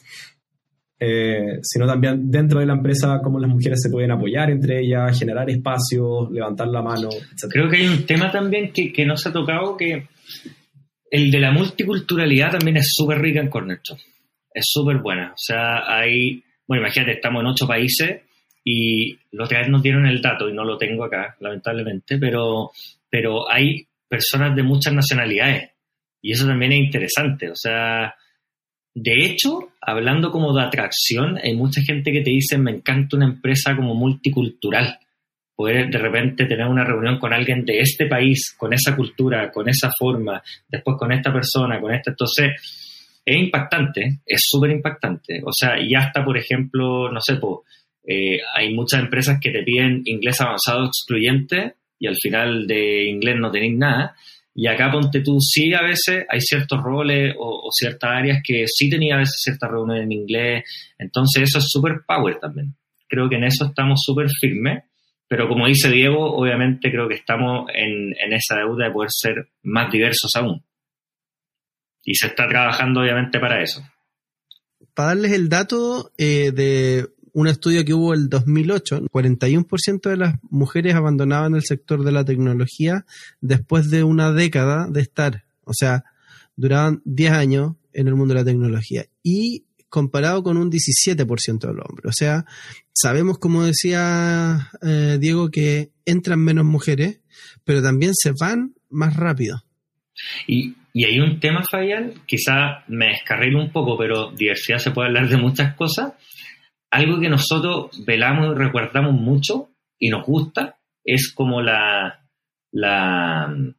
[1.04, 5.18] eh, sino también dentro de la empresa cómo las mujeres se pueden apoyar entre ellas,
[5.18, 7.50] generar espacios, levantar la mano, etc.
[7.50, 10.06] Creo que hay un tema también que, que no se ha tocado, que
[11.10, 13.80] el de la multiculturalidad también es súper rica en Corner
[14.54, 15.30] Es súper buena.
[15.32, 16.42] O sea, hay
[16.72, 18.22] bueno, imagínate, estamos en ocho países
[18.64, 22.70] y los que nos dieron el dato, y no lo tengo acá, lamentablemente, pero,
[23.10, 25.70] pero hay personas de muchas nacionalidades.
[26.22, 27.50] Y eso también es interesante.
[27.50, 28.14] O sea,
[28.94, 33.26] de hecho, hablando como de atracción, hay mucha gente que te dice, me encanta una
[33.26, 34.98] empresa como multicultural.
[35.54, 39.68] Poder de repente tener una reunión con alguien de este país, con esa cultura, con
[39.68, 42.10] esa forma, después con esta persona, con esta.
[42.10, 42.50] Entonces,
[43.24, 45.40] es impactante, es súper impactante.
[45.44, 47.60] O sea, ya hasta, por ejemplo, no sé, pues,
[48.56, 53.50] hay muchas empresas que te piden inglés avanzado excluyente y al final de inglés no
[53.50, 54.16] tenéis nada.
[54.54, 58.90] Y acá ponte tú, sí, a veces hay ciertos roles o, ciertas áreas que sí
[58.90, 60.64] tenía a veces ciertas reuniones en inglés.
[60.98, 62.74] Entonces eso es súper power también.
[63.08, 64.84] Creo que en eso estamos súper firmes.
[65.26, 69.48] Pero como dice Diego, obviamente creo que estamos en, en esa deuda de poder ser
[69.62, 70.62] más diversos aún.
[72.04, 73.82] Y se está trabajando obviamente para eso.
[74.92, 80.34] Para darles el dato eh, de un estudio que hubo el 2008, 41% de las
[80.50, 83.06] mujeres abandonaban el sector de la tecnología
[83.40, 86.04] después de una década de estar, o sea,
[86.56, 89.06] duraban 10 años en el mundo de la tecnología.
[89.22, 92.06] Y comparado con un 17% de los hombres.
[92.06, 92.46] O sea,
[92.92, 97.20] sabemos, como decía eh, Diego, que entran menos mujeres,
[97.64, 99.62] pero también se van más rápido.
[100.46, 105.08] Y y hay un tema, Fabián, quizá me descarrilo un poco, pero diversidad se puede
[105.08, 106.12] hablar de muchas cosas.
[106.92, 112.22] Algo que nosotros velamos y recuerdamos mucho y nos gusta es como la,
[112.70, 113.74] la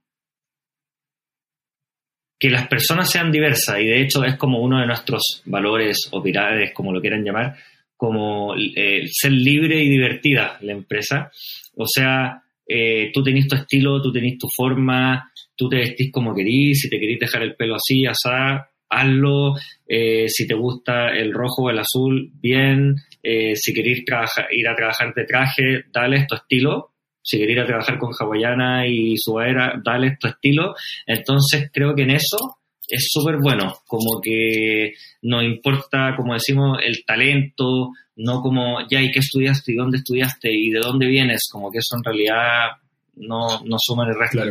[2.39, 6.23] que las personas sean diversas y de hecho es como uno de nuestros valores o
[6.23, 7.55] pilares, como lo quieran llamar,
[7.95, 11.31] como eh, ser libre y divertida la empresa.
[11.75, 16.33] O sea, eh, tú tenés tu estilo, tú tenés tu forma, tú te vestís como
[16.33, 18.67] querís, si te querís dejar el pelo así, asá,
[18.99, 19.55] hazlo,
[19.87, 24.03] eh, si te gusta el rojo o el azul, bien, eh, si querés
[24.51, 28.85] ir a trabajar de traje, dale tu estilo, si quieres ir a trabajar con hawaiana
[28.85, 30.75] y sudadera, dale tu estilo.
[31.07, 37.05] Entonces creo que en eso es súper bueno, como que no importa, como decimos, el
[37.05, 39.71] talento, no como, ya, ¿y qué estudiaste?
[39.71, 40.49] ¿Y dónde estudiaste?
[40.51, 41.47] ¿Y de dónde vienes?
[41.51, 42.71] Como que eso en realidad
[43.15, 44.43] no, no suma el resto.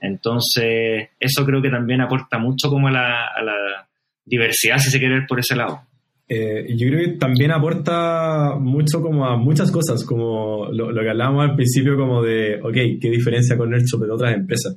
[0.00, 3.88] Entonces, eso creo que también aporta mucho como a la, a la
[4.24, 5.80] diversidad, si se quiere ver por ese lado.
[6.28, 11.48] Eh, yo creo que también aporta mucho como a muchas cosas, como lo, que hablábamos
[11.48, 14.76] al principio como de, ok, ¿qué diferencia con Nerdshop de otras empresas?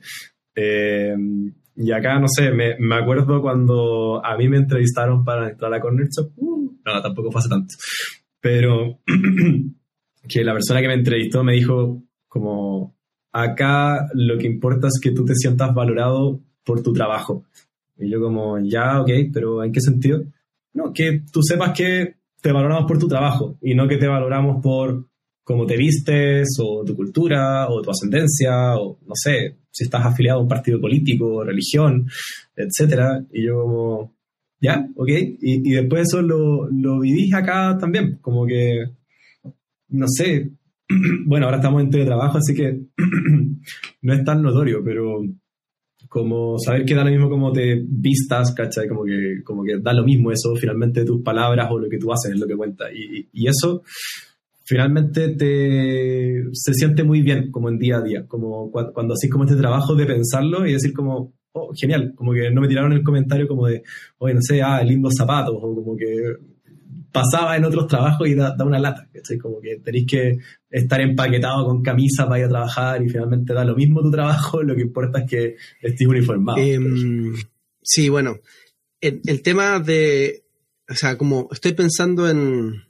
[0.56, 1.16] Eh,
[1.76, 5.80] y acá, no sé, me, me, acuerdo cuando a mí me entrevistaron para entrar a
[5.80, 7.74] Corner Shop, uh, no, tampoco fue hace tanto,
[8.40, 9.00] pero
[10.28, 12.99] que la persona que me entrevistó me dijo como,
[13.32, 17.44] acá lo que importa es que tú te sientas valorado por tu trabajo.
[17.98, 20.24] Y yo como, ya, ok, pero ¿en qué sentido?
[20.74, 24.62] No, que tú sepas que te valoramos por tu trabajo y no que te valoramos
[24.64, 25.08] por
[25.44, 30.40] cómo te vistes o tu cultura o tu ascendencia o no sé, si estás afiliado
[30.40, 32.08] a un partido político, religión,
[32.56, 33.26] etcétera.
[33.32, 34.14] Y yo como,
[34.62, 35.10] ya, ok.
[35.10, 38.86] Y, y después eso lo, lo viví acá también, como que,
[39.90, 40.52] no sé,
[41.26, 42.80] bueno, ahora estamos en teletrabajo, así que
[44.02, 45.22] no es tan notorio, pero
[46.08, 48.88] como saber que da lo mismo como te vistas, ¿cachai?
[48.88, 52.12] Como que, como que da lo mismo eso, finalmente tus palabras o lo que tú
[52.12, 52.86] haces es lo que cuenta.
[52.92, 53.84] Y, eso
[54.64, 59.30] finalmente te, se siente muy bien como en día a día, como cuando, cuando haces
[59.30, 62.94] como este trabajo de pensarlo y decir como, oh, genial, como que no me tiraron
[62.94, 63.84] el comentario como de,
[64.20, 66.36] oye, no sé, ah, lindos zapatos, o como que
[67.12, 69.38] pasaba en otros trabajos y da, una lata, ¿cachai?
[69.38, 70.38] Como que tenéis que
[70.70, 74.62] estar empaquetado con camisa para ir a trabajar y finalmente da lo mismo tu trabajo,
[74.64, 76.60] lo que importa es que estés uniformado.
[76.60, 77.36] Em,
[77.82, 78.40] sí, bueno,
[79.02, 80.44] el, tema de,
[80.90, 82.84] o sea, como estoy pensando en,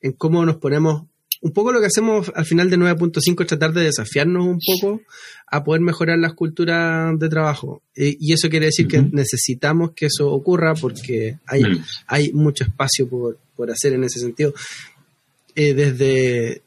[0.00, 1.06] en cómo nos ponemos
[1.42, 5.02] un poco lo que hacemos al final de 9.5 es tratar de desafiarnos un poco
[5.48, 7.82] a poder mejorar las culturas de trabajo.
[7.96, 11.62] y eso quiere decir que necesitamos que eso ocurra porque hay,
[12.06, 13.38] hay mucho espacio por,
[13.70, 14.54] hacer en ese sentido.
[15.54, 16.62] Eh, desde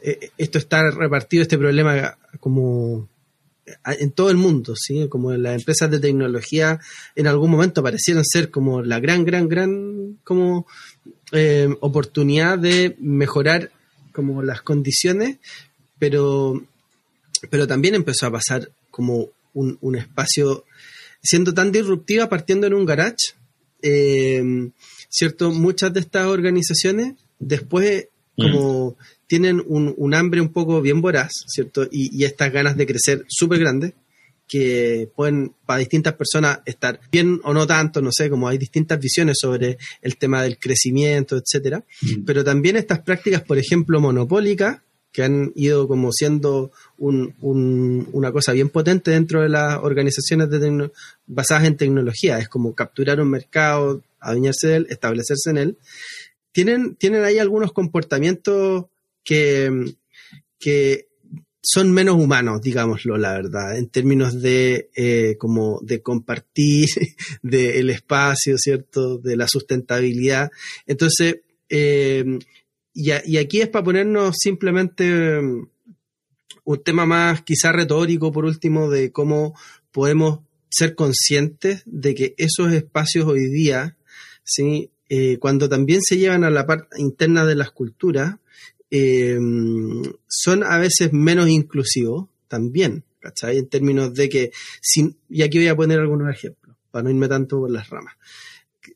[0.00, 3.08] eh, esto está repartido, este problema como
[3.84, 5.08] en todo el mundo, ¿sí?
[5.08, 6.80] Como las empresas de tecnología
[7.14, 10.66] en algún momento parecieron ser como la gran, gran, gran como
[11.32, 13.70] eh, oportunidad de mejorar
[14.12, 15.38] como las condiciones,
[15.98, 16.64] pero,
[17.50, 20.64] pero también empezó a pasar como un, espacio
[21.22, 23.34] siendo tan disruptiva partiendo en un garage,
[23.82, 24.70] eh,
[25.08, 25.50] ¿cierto?
[25.50, 28.96] Muchas de estas organizaciones después como
[29.26, 31.84] tienen un, hambre un poco bien voraz, ¿cierto?
[31.90, 33.92] Y, y estas ganas de crecer súper grandes
[34.50, 38.98] que pueden para distintas personas estar bien o no tanto, no sé, como hay distintas
[38.98, 42.24] visiones sobre el tema del crecimiento, etcétera, mm.
[42.26, 44.80] pero también estas prácticas, por ejemplo, monopólicas,
[45.12, 50.90] que han ido como siendo una cosa bien potente dentro de las organizaciones de
[51.26, 55.78] basadas en tecnología, es como capturar un mercado, adueñarse de él, establecerse en él,
[56.52, 58.86] tienen, tienen ahí algunos comportamientos
[59.24, 59.94] que,
[60.58, 61.09] que
[61.62, 66.88] son menos humanos, digámoslo, la verdad, en términos de eh, como de compartir
[67.42, 69.18] del espacio, ¿cierto?
[69.18, 70.50] De la sustentabilidad.
[70.86, 72.38] Entonces, eh,
[72.94, 75.68] y, y, aquí es para ponernos simplemente um,
[76.64, 79.54] un tema más quizá retórico, por último, de cómo
[79.92, 80.40] podemos
[80.70, 83.96] ser conscientes de que esos espacios hoy día,
[84.44, 84.90] ¿sí?
[85.08, 88.36] Eh, cuando también se llevan a la parte interna de las culturas,
[88.90, 89.38] eh,
[90.26, 93.58] son a veces menos inclusivos también, ¿cachai?
[93.58, 94.50] En términos de que,
[95.28, 98.14] y aquí voy a poner algunos ejemplos, para no irme tanto por las ramas.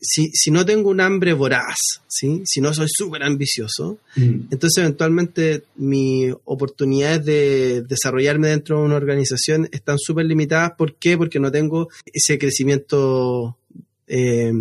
[0.01, 1.77] Si, si no tengo un hambre voraz,
[2.09, 2.43] ¿sí?
[2.45, 4.49] si no soy súper ambicioso, mm.
[4.51, 10.73] entonces eventualmente mis oportunidades de desarrollarme dentro de una organización están súper limitadas.
[10.77, 11.17] ¿Por qué?
[11.17, 13.57] Porque no tengo ese crecimiento
[14.09, 14.53] eh,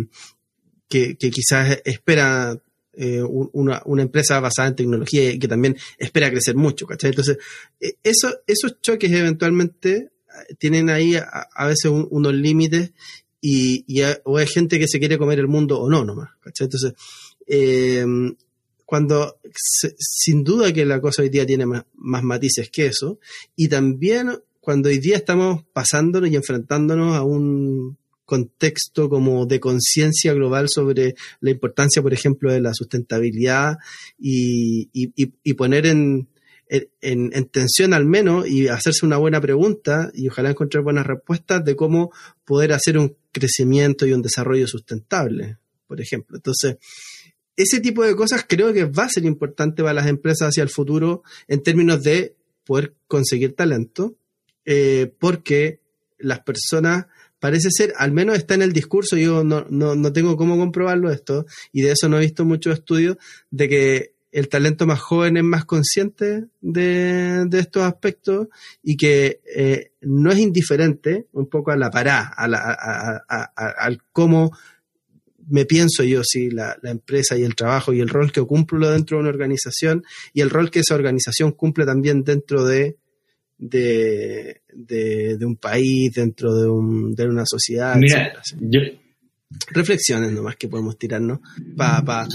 [0.88, 2.58] que, que, quizás espera
[2.96, 7.10] eh, una, empresa basada en tecnología y que también espera crecer mucho, ¿cachai?
[7.10, 7.38] Entonces,
[7.80, 12.92] eh, eso, esos choques eventualmente eh, tienen ahí a, veces unos límites
[13.40, 13.84] y,
[14.24, 16.66] o hay gente que se quiere comer el mundo o no nomás, ¿cachai?
[16.66, 16.94] Entonces,
[18.84, 19.38] cuando
[19.98, 23.18] sin duda que la cosa hoy día tiene más, más matices que eso
[23.56, 24.30] y también
[24.60, 31.14] cuando hoy día estamos pasándonos y enfrentándonos a un contexto como de conciencia global sobre
[31.40, 33.76] la importancia, por ejemplo, de la sustentabilidad
[34.18, 34.88] y,
[35.54, 36.28] poner en,
[36.68, 41.76] en, tensión al menos y hacerse una buena pregunta y ojalá encontrar buenas respuestas de
[41.76, 42.12] cómo
[42.44, 46.36] poder hacer un crecimiento y un desarrollo sustentable, por ejemplo.
[46.36, 46.76] Entonces,
[47.56, 50.70] ese tipo de cosas creo que va a ser importante para las empresas hacia el
[50.70, 54.16] futuro en términos de poder conseguir talento,
[54.64, 55.80] eh, porque
[56.18, 57.06] las personas,
[57.44, 61.10] parece ser, al menos está en el discurso, yo no, no, no tengo cómo comprobarlo
[61.10, 63.18] esto, y de eso no he visto muchos estudios,
[63.50, 68.48] de que el talento más joven es más consciente de, estos aspectos
[68.82, 74.50] y que eh, no es indiferente un poco a la parada, al cómo
[75.46, 79.18] me pienso yo, sí, la, empresa y el trabajo y el rol que cumplo dentro
[79.18, 82.96] de una organización y el rol que esa organización cumple también dentro de,
[83.68, 87.96] de, un país, dentro de, una sociedad.
[87.96, 88.32] Mira,
[89.70, 91.38] reflexiones nomás que podemos tirarnos
[91.76, 92.26] para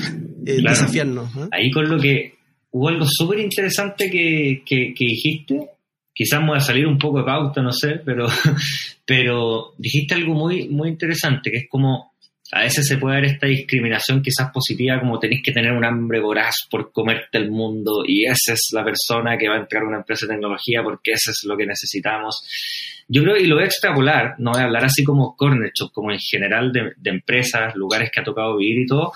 [0.45, 1.29] eh, desafiarnos.
[1.51, 2.35] Ahí con lo que
[2.71, 5.69] hubo algo súper interesante que, dijiste,
[6.13, 8.27] quizás me voy a salir un poco de pauta, no sé, pero,
[9.05, 12.08] pero dijiste algo muy, muy interesante, que es como
[12.51, 16.19] a veces se puede dar esta discriminación quizás positiva, como tenéis que tener un hambre
[16.19, 19.87] voraz por comerte el mundo y esa es la persona que va a entrar a
[19.87, 22.43] una empresa de tecnología porque eso es lo que necesitamos.
[23.07, 26.11] Yo creo, y lo voy a extrapolar, no voy a hablar así como corner como
[26.11, 29.11] en general de, empresas, lugares que ha tocado vivir y todo.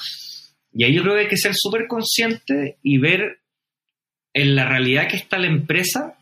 [0.72, 3.40] Y ahí yo creo que hay que ser súper consciente y ver
[4.34, 6.18] en la realidad que está la empresa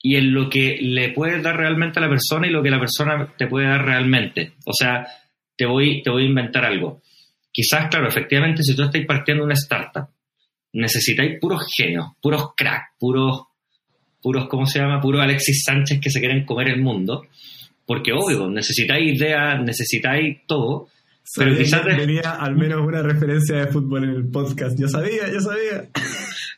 [0.00, 2.78] y en lo que le puedes dar realmente a la persona y lo que la
[2.78, 4.54] persona te puede dar realmente.
[4.64, 5.06] O sea,
[5.56, 7.02] te voy, te voy a inventar algo.
[7.50, 10.08] Quizás, claro, efectivamente, si tú estás partiendo una startup,
[10.72, 13.46] necesitáis puros genios, puros crack, puros
[14.26, 15.00] puros, ¿cómo se llama?
[15.00, 17.26] Puros Alexis Sánchez que se quieren comer el mundo.
[17.86, 20.88] Porque, obvio, necesitáis ideas, necesitáis todo.
[21.36, 24.76] Pero quizás tenía al menos una referencia de fútbol en el podcast.
[24.78, 25.88] Yo sabía, yo sabía.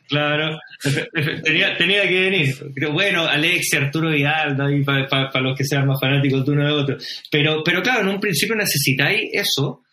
[0.09, 0.59] Claro,
[1.43, 2.55] tenía, tenía que venir.
[2.91, 6.97] Bueno, Alexis, Arturo Vidal, para los que sean más fanáticos de uno de otro.
[7.31, 9.83] Pero, pero claro, en un principio necesitáis eso.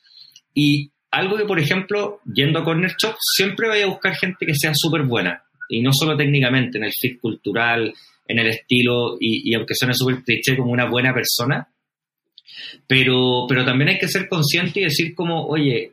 [0.55, 4.55] Y algo que, por ejemplo, yendo a Corner Shop, siempre voy a buscar gente que
[4.55, 7.93] sea súper buena y no solo técnicamente, en el fit cultural,
[8.27, 11.69] en el estilo, y, aunque suene súper cliché como una buena persona,
[12.87, 15.93] pero, pero también hay que ser consciente y decir como, oye,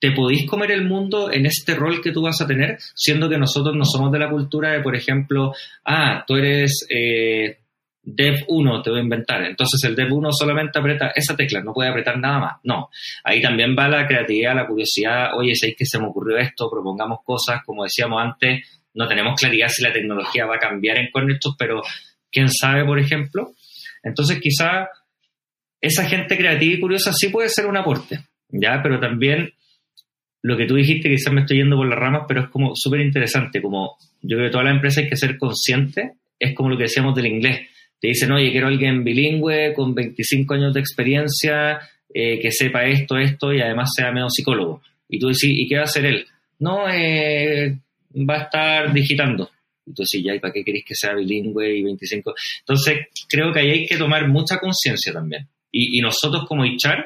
[0.00, 3.38] te podéis comer el mundo en este rol que tú vas a tener, siendo que
[3.38, 5.52] nosotros no somos de la cultura de, por ejemplo,
[5.84, 7.58] ah, tú eres eh,
[8.02, 9.44] Dev 1, te voy a inventar.
[9.44, 12.52] Entonces el Dev 1 solamente aprieta esa tecla, no puede apretar nada más.
[12.62, 12.88] No,
[13.24, 15.36] ahí también va la creatividad, la curiosidad.
[15.36, 16.70] Oye, ¿sabéis que se me ocurrió esto?
[16.70, 21.10] Propongamos cosas, como decíamos antes, no tenemos claridad si la tecnología va a cambiar en
[21.10, 21.82] Cornettos, pero
[22.30, 23.52] quién sabe, por ejemplo.
[24.02, 24.88] Entonces quizá
[25.80, 28.80] esa gente creativa y curiosa sí puede ser un aporte, ¿ya?
[28.82, 29.52] Pero también
[30.42, 33.00] lo que tú dijiste, quizás me estoy yendo por las ramas, pero es como súper
[33.00, 36.76] interesante, como yo creo que toda la empresa hay que ser consciente, es como lo
[36.76, 37.68] que decíamos del inglés
[38.00, 41.80] te dicen, oye, quiero alguien bilingüe con 25 años de experiencia,
[42.12, 44.82] eh, que sepa esto, esto y además sea medio psicólogo.
[45.08, 46.26] Y tú dices, ¿y qué va a hacer él?
[46.60, 47.76] No, eh,
[48.14, 49.50] va a estar digitando.
[49.86, 52.34] Entonces, ya, ¿y para qué queréis que sea bilingüe y 25?
[52.60, 55.48] Entonces, creo que ahí hay que tomar mucha conciencia también.
[55.72, 57.04] Y, y nosotros como HR,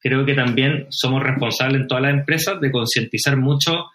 [0.00, 3.86] creo que también somos responsables en todas las empresas de concientizar mucho,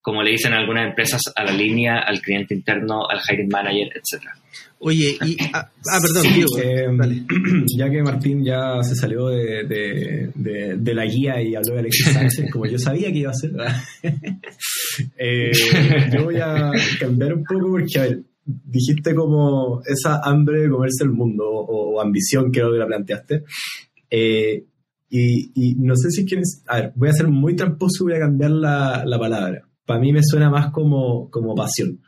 [0.00, 4.36] como le dicen algunas empresas, a la línea, al cliente interno, al hiring manager, etcétera.
[4.78, 5.36] Oye, y.
[5.52, 6.58] Ah, ah perdón, Diego.
[6.58, 6.86] Eh,
[7.76, 12.12] ya que Martín ya se salió de, de, de, la guía y habló de Alexis
[12.12, 13.52] Sánchez, como yo sabía que iba a ser,
[15.18, 15.50] eh,
[16.12, 21.04] yo voy a cambiar un poco porque, a ver, dijiste como esa hambre de comerse
[21.04, 23.44] el mundo o, ambición, creo que la planteaste.
[24.10, 24.64] Eh,
[25.08, 26.62] y, y, no sé si quieres.
[26.66, 29.68] A ver, voy a ser muy tramposo y voy a cambiar la, la palabra.
[29.84, 32.00] Para mí me suena más como, como pasión.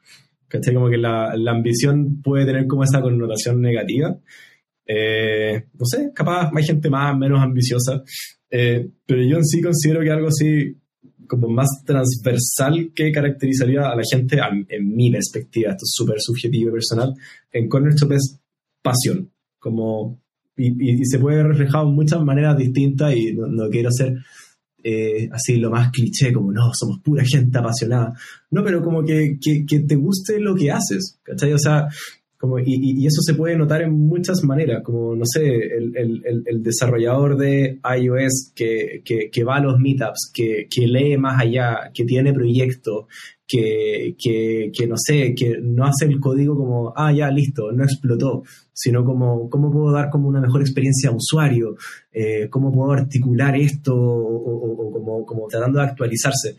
[0.49, 0.75] ¿Cachai?
[0.75, 4.19] Como que la, la, ambición puede tener como esa connotación negativa.
[4.87, 8.03] Eh, no sé, capaz hay gente más, menos ambiciosa,
[8.51, 10.79] eh, pero yo en sí considero que algo así
[11.27, 14.39] como más transversal que caracterizaría a la gente,
[14.69, 17.15] en mi perspectiva, esto es súper subjetivo y personal,
[17.53, 18.41] en Corner Shop es
[18.83, 20.23] pasión, como,
[20.59, 24.17] y, y, se puede ver reflejado en muchas maneras distintas y no, no quiero ser
[24.83, 28.15] eh, así lo más cliché, como no, somos pura gente apasionada.
[28.51, 31.53] No, pero como que, que, te guste lo que haces, ¿cachai?
[31.53, 31.89] O sea,
[32.39, 36.43] como, y, y, eso se puede notar en muchas maneras, como, no sé, el, el,
[36.47, 41.41] el desarrollador de iOS que, que, que, va a los meetups, que, que lee más
[41.41, 43.07] allá, que tiene proyectos,
[43.49, 47.83] que, que, que, no sé, que no hace el código como, ah, ya, listo, no
[47.83, 48.43] explotó,
[48.75, 51.77] sino como, cómo puedo dar como una mejor experiencia a usuario,
[52.13, 56.57] eh, cómo puedo articular esto o, como, como tratando de actualizarse.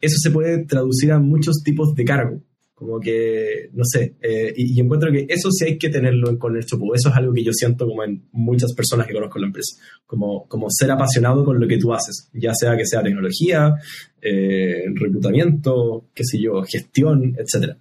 [0.00, 2.40] Eso se puede traducir a muchos tipos de cargo
[2.80, 6.64] Como que, no sé, eh, y, encuentro que eso sí hay que tenerlo en Corner
[6.64, 9.46] Shop, eso es algo que yo siento como en muchas personas que conozco en la
[9.48, 9.76] empresa,
[10.06, 13.74] como, como ser apasionado con lo que tú haces, ya sea que sea tecnología,
[14.22, 17.76] eh, reclutamiento, qué sé yo, gestión, etcétera.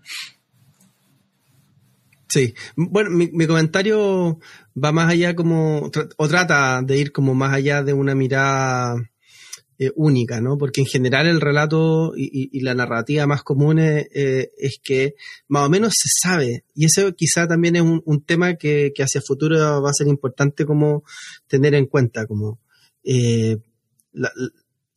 [2.27, 4.37] Sí, bueno, mi, mi, comentario
[4.75, 9.08] va más allá como, o trata de ir como más allá de una mirada
[9.81, 10.57] eh, única, ¿no?
[10.57, 15.15] Porque en general el relato y, la narrativa más común es, eh, es, que
[15.47, 19.21] más o menos se sabe, y eso quizá también es un, tema que, que, hacia
[19.21, 21.05] futuro va a ser importante como
[21.47, 22.59] tener en cuenta, como
[23.05, 23.57] eh,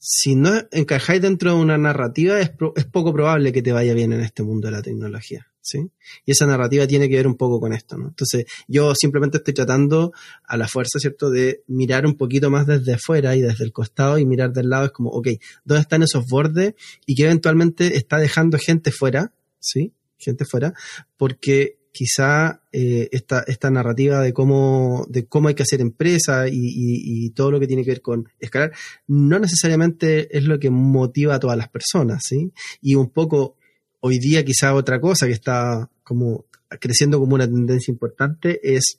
[0.00, 4.12] si no encajáis dentro de una narrativa, es, es poco probable que te vaya bien
[4.12, 5.51] en este mundo de la tecnología.
[5.62, 5.90] ¿Sí?
[6.26, 8.08] Y esa narrativa tiene que ver un poco con esto, ¿no?
[8.08, 10.12] Entonces, yo simplemente estoy tratando
[10.44, 14.18] a la fuerza, ¿cierto?, de mirar un poquito más desde afuera y desde el costado
[14.18, 15.28] y mirar del lado es como, ok,
[15.64, 16.74] ¿dónde están esos bordes?
[17.06, 19.94] Y que eventualmente está dejando gente fuera, ¿sí?
[20.18, 20.74] Gente fuera,
[21.16, 26.54] porque quizá eh, esta, esta narrativa de cómo, de cómo hay que hacer empresa y,
[26.54, 28.72] y, todo lo que tiene que ver con escalar,
[29.06, 32.52] no necesariamente es lo que motiva a todas las personas, ¿sí?
[32.80, 33.56] Y un poco
[34.04, 36.44] hoy día quizá otra cosa que está como
[36.80, 38.98] creciendo como una tendencia importante es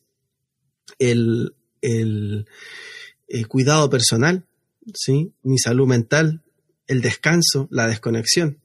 [0.97, 2.47] el, el,
[3.47, 4.45] cuidado personal,
[4.93, 5.33] ¿sí?
[5.43, 6.41] mi salud mental,
[6.87, 8.59] el descanso, la desconexión,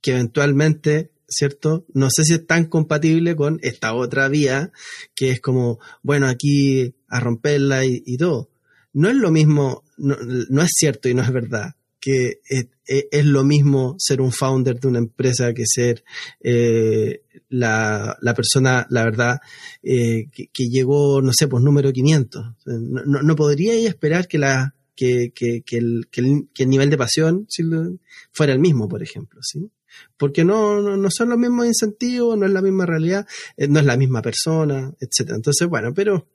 [0.00, 1.86] que eventualmente, ¿cierto?
[1.92, 4.70] No sé si es tan compatible con esta otra vía,
[5.14, 8.50] que es como, bueno, aquí a romperla y, todo.
[8.92, 11.74] No es lo mismo, no es cierto y no es verdad
[12.04, 12.42] que
[12.86, 16.04] es, lo mismo ser un founder de una empresa que ser
[16.42, 19.40] eh, la, persona, la verdad,
[19.82, 22.44] eh, que, llegó, no sé, pues número 500.
[22.66, 27.46] No, no, podría esperar que, la, que, que, que, el, que, el, nivel de pasión
[28.32, 29.70] fuera el mismo, por ejemplo, ¿sí?
[30.18, 33.26] Porque no, no, son los mismos incentivos, no es la misma realidad,
[33.56, 35.36] eh, no es la misma persona, etcétera.
[35.36, 36.28] Entonces, bueno, pero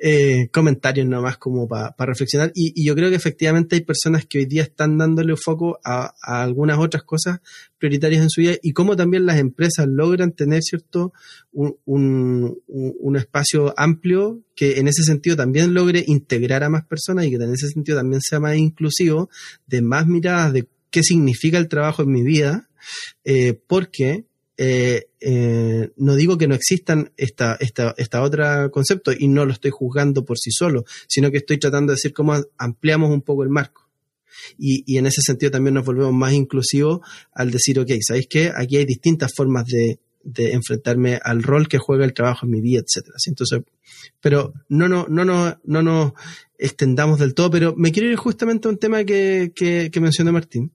[0.00, 2.52] eh, comentarios nomás como para reflexionar.
[2.54, 6.78] Y, yo creo que efectivamente hay personas que hoy día están dándole foco a, algunas
[6.78, 7.40] otras cosas
[7.78, 11.12] prioritarias en su vida y cómo también las empresas logran tener, ¿cierto?,
[11.52, 17.36] un, espacio amplio que en ese sentido también logre integrar a más personas y que
[17.36, 19.28] en ese sentido también sea más inclusivo,
[19.66, 22.68] de más miradas de qué significa el trabajo en mi vida,
[23.24, 24.27] eh, porque
[24.58, 29.52] eh, eh, no digo que no existan esta, esta, esta otra concepto y no lo
[29.52, 33.44] estoy juzgando por sí solo, sino que estoy tratando de decir cómo ampliamos un poco
[33.44, 33.88] el marco.
[34.58, 37.00] Y, y en ese sentido también nos volvemos más inclusivos
[37.32, 38.52] al decir, ok, ¿sabéis qué?
[38.54, 42.60] Aquí hay distintas formas de, de enfrentarme al rol que juega el trabajo en mi
[42.60, 43.16] vida, etcétera.
[43.26, 43.62] Entonces,
[44.20, 46.12] pero no, no, no, no, no nos
[46.58, 50.72] extendamos del todo, pero me quiero ir justamente a un tema que, que, mencionó Martín.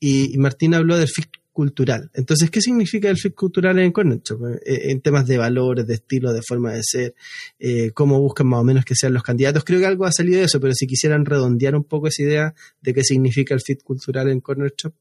[0.00, 1.08] Y, Martín habló del
[1.54, 2.10] cultural.
[2.12, 4.20] Entonces, ¿qué significa el fit cultural en Corner
[4.66, 7.14] eh, En temas de valores, de estilo, de forma de ser,
[7.60, 9.64] eh, cómo buscan más o menos que sean los candidatos.
[9.64, 12.54] Creo que algo ha salido de eso, pero si quisieran redondear un poco esa idea
[12.82, 14.92] de qué significa el fit cultural en Corner Shop,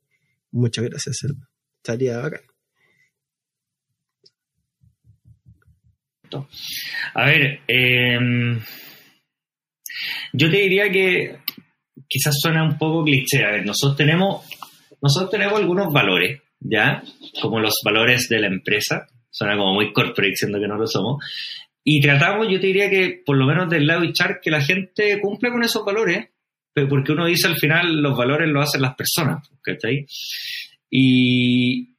[0.51, 1.18] muchas gracias,
[1.82, 2.41] Estaría bacán.
[7.14, 8.60] A ver, em,
[10.34, 11.39] yo te diría que
[12.08, 13.43] quizás suena un poco cliché.
[13.43, 14.45] A ver, nosotros tenemos,
[15.01, 17.03] nosotros tenemos algunos valores ¿ya?
[17.41, 19.07] Como los valores de la empresa.
[19.30, 21.24] Suena como muy corporate, siendo que no lo somos.
[21.84, 25.20] Y tratamos, yo te diría que, por lo menos del lado echar que la gente
[25.20, 26.30] cumpla con esos valores,
[26.74, 30.05] porque uno dice al final los valores los hacen las personas, ¿cachai?
[30.89, 31.95] Y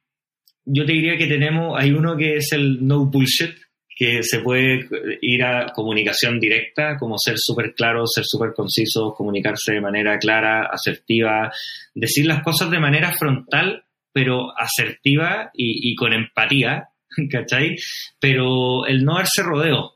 [0.65, 3.55] yo te diría que tenemos, hay uno que es el no bullshit,
[3.95, 4.89] que se puede
[5.21, 10.67] ir a comunicación directa, como ser súper claro, ser súper conciso, comunicarse de manera clara,
[10.69, 11.49] asertiva,
[11.93, 13.84] decir las cosas de manera frontal
[14.15, 16.87] pero asertiva y, con empatía,
[17.29, 17.75] ¿cachai?
[18.17, 19.95] Pero el no darse rodeo,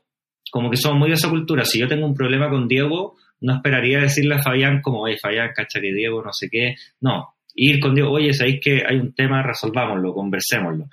[0.50, 1.64] como que somos muy de esa cultura.
[1.64, 5.52] Si yo tengo un problema con Diego, no esperaría decirle a Fabián como, oye, Fabián,
[5.56, 6.74] cacha que Diego, no sé qué.
[7.00, 10.90] No, ir con Diego, oye, sabéis que hay un tema, resolvámoslo, conversémoslo.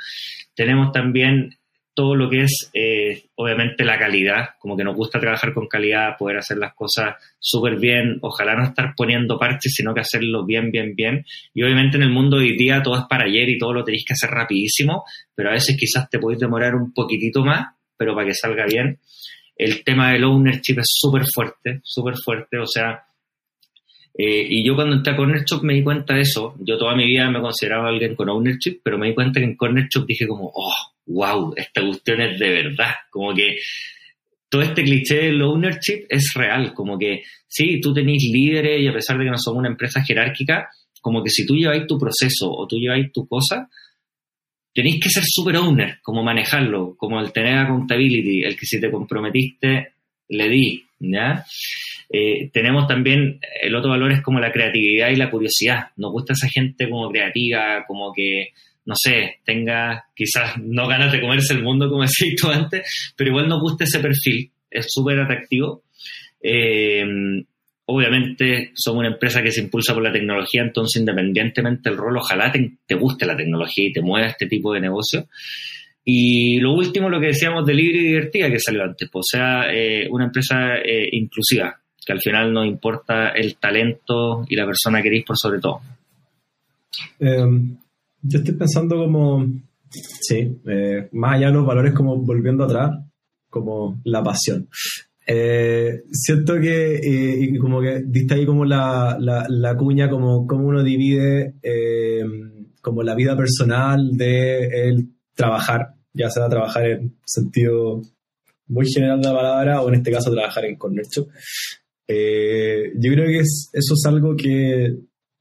[0.56, 1.58] Tenemos también
[1.98, 6.16] todo lo que es, eh, obviamente, la calidad, como que nos gusta trabajar con calidad,
[6.16, 10.70] poder hacer las cosas súper bien, ojalá no estar poniendo parches, sino que hacerlo bien,
[10.70, 11.26] bien, bien.
[11.56, 14.06] Y obviamente en el mundo hoy día todo es para ayer y todo lo tenéis
[14.06, 17.66] que hacer rapidísimo, pero a veces quizás te podéis demorar un poquitito más,
[17.98, 19.00] pero para que salga bien.
[19.56, 23.07] El tema del ownership es súper fuerte, súper fuerte, o sea,
[24.20, 26.56] eh, y yo cuando entré a Corner Shop me di cuenta de eso.
[26.60, 29.56] Yo toda mi vida me consideraba alguien con ownership, pero me di cuenta que en
[29.56, 30.74] Corner Shop dije como, oh,
[31.06, 32.96] wow, esta cuestión es de verdad.
[33.12, 33.60] Como que
[34.50, 36.74] todo este cliché del ownership es real.
[36.74, 40.04] Como que sí, tú tenés líderes y a pesar de que no somos una empresa
[40.04, 40.68] jerárquica,
[41.00, 43.70] como que si tú lleváis tu proceso o tú lleváis tu cosa,
[44.74, 48.90] tenéis que ser super owner, como manejarlo, como el tener accountability, el que si te
[48.90, 49.94] comprometiste,
[50.30, 51.46] le di, ¿ya?
[52.10, 55.88] Eh, tenemos también, el otro valor es como la creatividad y la curiosidad.
[55.98, 58.50] Nos gusta esa gente como creativa, como que,
[58.86, 63.30] no sé, tenga quizás no ganas de comerse el mundo como decís tú antes, pero
[63.32, 65.84] igual nos gusta ese perfil, es súper atractivo.
[66.42, 67.06] Eh,
[67.88, 72.52] obviamente somos una empresa que se impulsa por la tecnología, entonces independientemente del rol, ojalá
[72.52, 75.28] te, guste la tecnología y te mueva este tipo de negocio.
[76.04, 79.38] Y lo último, lo que decíamos de libre y divertida que salió antes, pues, o
[79.38, 81.78] sea, eh, una empresa eh, inclusiva,
[82.08, 85.82] que al final nos importa el talento y la persona que eres por sobre todo.
[87.20, 87.76] Em,
[88.22, 89.46] yo estoy pensando como,
[89.90, 92.92] sí, eh, más allá de los valores como volviendo atrás,
[93.50, 94.70] como la pasión.
[95.30, 100.82] Eh, siento que eh, como que diste ahí como la, la, cuña, como, como uno
[100.82, 102.24] divide eh,
[102.82, 105.06] como la vida personal de
[105.36, 108.02] trabajar, ya sea trabajar en sentido
[108.68, 111.06] muy general de la palabra o en este caso trabajar en Corner.
[112.08, 114.98] Yo creo que eso es algo que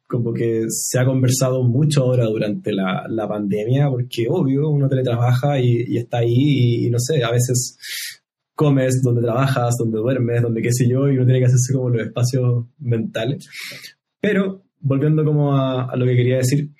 [0.09, 5.59] como que se ha conversado mucho ahora durante la, la pandemia, porque obvio, uno teletrabaja
[5.59, 7.77] y, y está ahí y, y, no sé, a veces
[8.55, 11.91] comes, donde trabajas, donde duermes, donde qué sé yo, y uno tiene que hacerse como
[11.91, 13.47] los espacios mentales.
[14.21, 16.71] Pero, volviendo como a, lo que quería decir,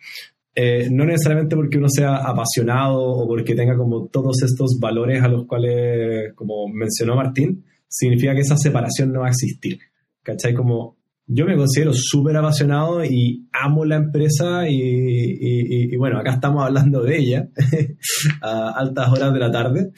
[0.55, 5.29] eh, no necesariamente porque uno sea apasionado o porque tenga como todos estos valores a
[5.29, 9.79] los cuales, como mencionó Martín, significa que esa separación no va a existir.
[10.23, 10.55] ¿Cachai?
[10.55, 16.65] Como yo me considero súper apasionado y amo la empresa y, y, bueno, acá estamos
[16.65, 17.49] hablando de ella
[18.43, 19.93] a altas horas de la tarde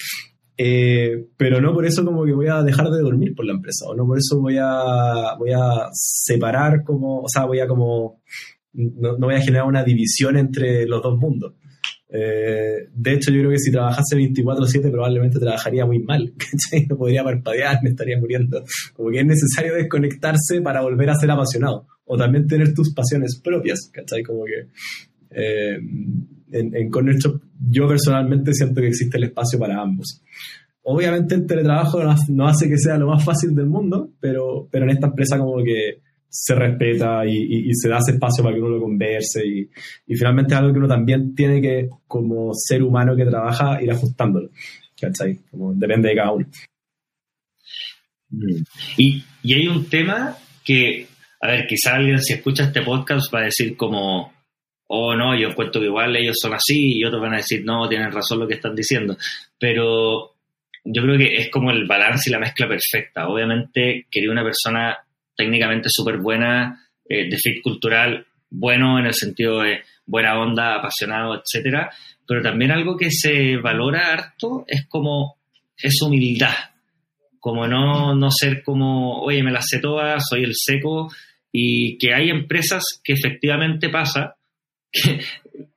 [0.61, 3.87] eh, pero no por eso como que voy a dejar de dormir por la empresa,
[3.87, 8.21] o no por eso voy a, voy a separar como, o sea, voy a como,
[8.73, 11.55] no, voy a generar una división entre los dos mundos.
[12.11, 16.33] Eh, de hecho, yo creo que si trabajase 24/7 probablemente trabajaría muy mal,
[16.89, 18.65] No podría parpadear, me estaría muriendo.
[18.95, 21.87] Como que es necesario desconectarse para volver a ser apasionado.
[22.05, 24.23] O también tener tus pasiones propias, ¿cachai?
[24.23, 24.69] Como que
[25.31, 25.79] eh,
[26.53, 30.23] en, en Corner Shop yo personalmente siento que existe el espacio para ambos.
[30.83, 34.93] Obviamente el teletrabajo no hace que sea lo más fácil del mundo, pero, pero en
[34.93, 38.81] esta empresa como que se respeta y, se da ese espacio para que uno lo
[38.81, 39.69] converse y,
[40.15, 44.51] finalmente es algo que uno también tiene que, como ser humano que trabaja, ir ajustándolo.
[45.01, 45.39] ¿Cachai?
[45.51, 46.47] Como depende de cada uno.
[48.31, 48.63] Mm.
[48.97, 51.07] Y, y hay un tema que,
[51.41, 54.33] a ver, quizá alguien si escucha este podcast va a decir como,
[54.89, 57.89] oh no, yo cuento que igual ellos son así y otros van a decir, no,
[57.89, 59.17] tienen razón lo que están diciendo.
[59.59, 60.35] Pero
[60.85, 63.29] yo creo que es como el balance y la mezcla perfecta.
[63.29, 64.99] Obviamente quería una persona
[65.39, 71.35] técnicamente súper buena, eh, de fit cultural, bueno en el sentido de buena onda, apasionado,
[71.41, 71.91] etcétera,
[72.27, 75.39] pero también algo que se valora harto es como
[75.77, 76.55] es humildad,
[77.39, 81.09] como no, no ser como, oye, me la sé todas, soy el seco,
[81.53, 84.35] y que hay empresas que efectivamente pasa,
[84.93, 85.21] que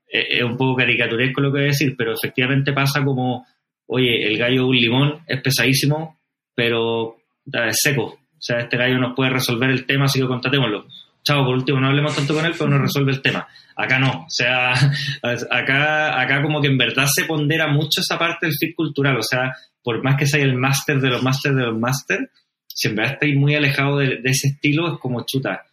[0.09, 3.45] es un poco caricaturesco lo que voy a decir, pero efectivamente pasa como
[3.93, 6.17] oye, el gallo un limón es pesadísimo,
[6.55, 8.20] pero es seco.
[8.41, 10.87] O sea, este gallo nos puede resolver el tema, así que contatémoslo.
[11.23, 13.47] Chao, por último, no hablemos tanto con él, pero nos resuelve el tema.
[13.75, 14.23] Acá no.
[14.25, 14.73] O sea,
[15.51, 19.15] acá, acá como que en verdad se pondera mucho esa parte del fit cultural.
[19.17, 22.31] O sea, por más que sea el máster de los máster de los máster,
[22.65, 25.63] si en verdad estáis muy alejado de, ese estilo, es como chuta.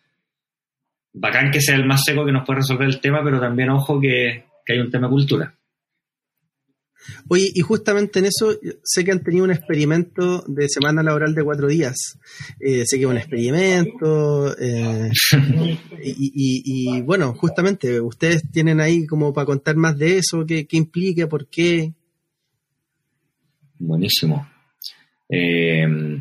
[1.14, 3.98] Bacán que sea el más seco que nos puede resolver el tema, pero también ojo
[3.98, 5.54] que, que hay un tema de cultura.
[7.28, 11.44] Oye, y justamente en eso sé que han tenido un experimento de semana laboral de
[11.44, 12.18] cuatro días.
[12.60, 14.56] Eh, sé que es un experimento.
[14.58, 15.10] Eh,
[16.02, 21.48] y, bueno, justamente, ustedes tienen ahí como para contar más de eso, qué, implica, por
[21.48, 21.92] qué.
[23.78, 24.48] Buenísimo.
[25.28, 26.20] Eh,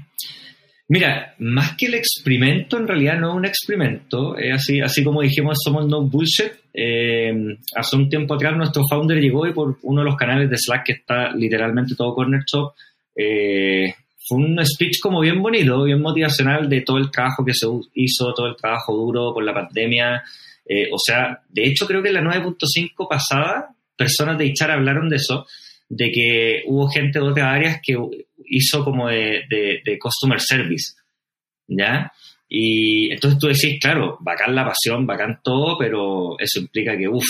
[0.89, 4.37] Mira, más que el experimento, en realidad no es un experimento.
[4.37, 6.51] Es así, así como dijimos, somos no bullshit.
[6.73, 10.57] Eh, hace un tiempo atrás nuestro founder llegó y por uno de los canales de
[10.57, 12.73] Slack que está literalmente todo Corner Shop,
[13.15, 13.93] eh,
[14.27, 18.33] fue un speech como bien bonito, bien motivacional de todo el trabajo que se hizo,
[18.33, 20.23] todo el trabajo duro por la pandemia.
[20.65, 25.09] Eh, o sea, de hecho creo que en la 9.5 pasada, personas de Ichar hablaron
[25.09, 25.45] de eso,
[25.89, 27.95] de que hubo gente de otras áreas que
[28.47, 30.93] hizo como de, de, customer service,
[31.67, 32.11] ¿ya?
[32.49, 37.25] Y entonces tú decís, claro, bacán la pasión, bacán todo, pero eso implica que, uff,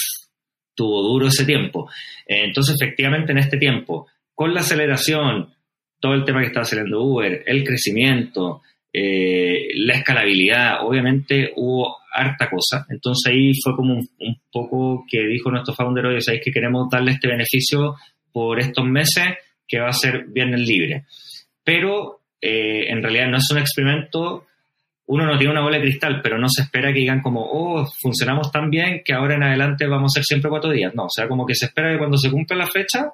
[0.76, 1.90] tuvo duro ese tiempo.
[2.26, 5.54] Entonces, efectivamente, en este tiempo, con la aceleración,
[6.00, 8.62] todo el tema que está haciendo Uber, el crecimiento,
[8.94, 15.52] eh, la escalabilidad, obviamente hubo harta cosa, entonces ahí fue como un, poco que dijo
[15.52, 17.96] nuestro founder hoy, sabéis que queremos darle este beneficio
[18.32, 19.36] por estos meses
[19.68, 21.06] que va a ser viernes libre,
[21.64, 24.48] pero eh, en realidad no es un experimento
[25.08, 27.88] uno no tiene una bola de cristal, pero no se espera que digan como, oh,
[28.02, 30.94] funcionamos tan bien que ahora en adelante vamos a ser siempre cuatro días.
[30.96, 33.12] No, o sea, como que se espera que cuando se cumpla la fecha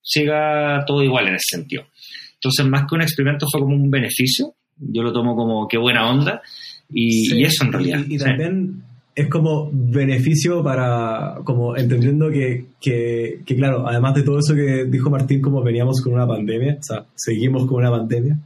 [0.00, 1.86] siga todo igual en ese sentido.
[2.34, 4.54] Entonces, más que un experimento, fue como un beneficio.
[4.76, 6.40] Yo lo tomo como qué buena onda.
[6.88, 8.04] Y, eso en realidad.
[8.08, 8.84] Y, también
[9.14, 14.86] es como beneficio para, como entendiendo que, que, que, claro, además de todo eso que
[14.86, 18.38] dijo Martín, como veníamos con una pandemia, o sea, seguimos con una pandemia,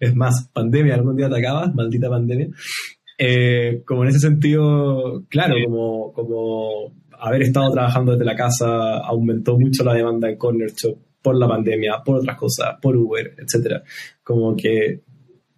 [0.00, 2.48] es más, pandemia, algún día te acabas, maldita pandemia.
[3.18, 9.58] Eh, como en ese sentido, claro, como, como haber estado trabajando desde la casa aumentó
[9.58, 13.82] mucho la demanda en Corner Shop por la pandemia, por otras cosas, por Uber, etcétera.
[14.22, 15.00] Como que,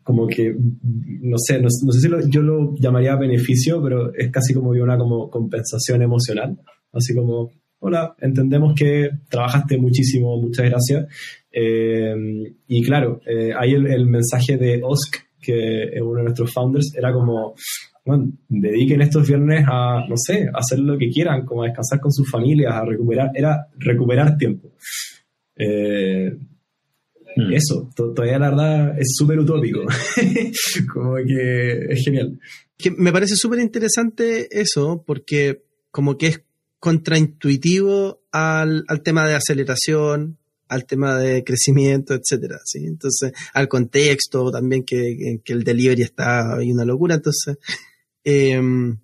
[0.06, 4.70] como que, no sé, no, sé si yo lo llamaría beneficio, pero es casi como
[4.70, 6.56] una como compensación emocional.
[6.92, 7.50] Así como,
[7.80, 11.06] hola, entendemos que trabajaste muchísimo, muchas gracias.
[11.50, 12.14] Eh,
[12.68, 17.12] y claro, eh, ahí el, mensaje de Osk, que es uno de nuestros founders, era
[17.12, 17.56] como,
[18.04, 21.98] bueno, dediquen estos viernes a, no sé, a hacer lo que quieran, como a descansar
[21.98, 24.68] con sus familias, a recuperar, era recuperar tiempo.
[25.56, 26.30] Eh,
[27.36, 27.52] mm.
[27.52, 29.80] Eso, todavía la verdad es súper utópico,
[30.92, 32.38] como que es genial.
[32.76, 36.42] Que me parece súper interesante eso, porque como que es
[36.78, 42.84] contraintuitivo al, al tema de aceleración, al tema de crecimiento, etcétera, ¿sí?
[42.86, 47.56] Entonces, al contexto también que, que el delivery está ahí una locura, entonces
[48.24, 48.98] em,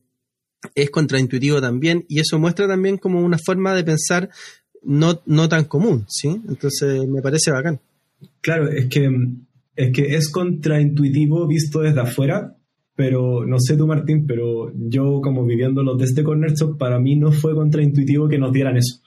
[0.74, 4.28] es contraintuitivo también y eso muestra también como una forma de pensar
[4.82, 6.28] no, no tan común, ¿sí?
[6.48, 7.80] Entonces, me parece bacán.
[8.42, 9.08] Claro, es que
[9.74, 12.56] es que es contraintuitivo visto desde afuera,
[12.94, 17.32] pero no sé tú Martín, pero yo como viviéndolo desde Corner Shop, para mí no
[17.32, 19.00] fue contraintuitivo que nos dieran eso.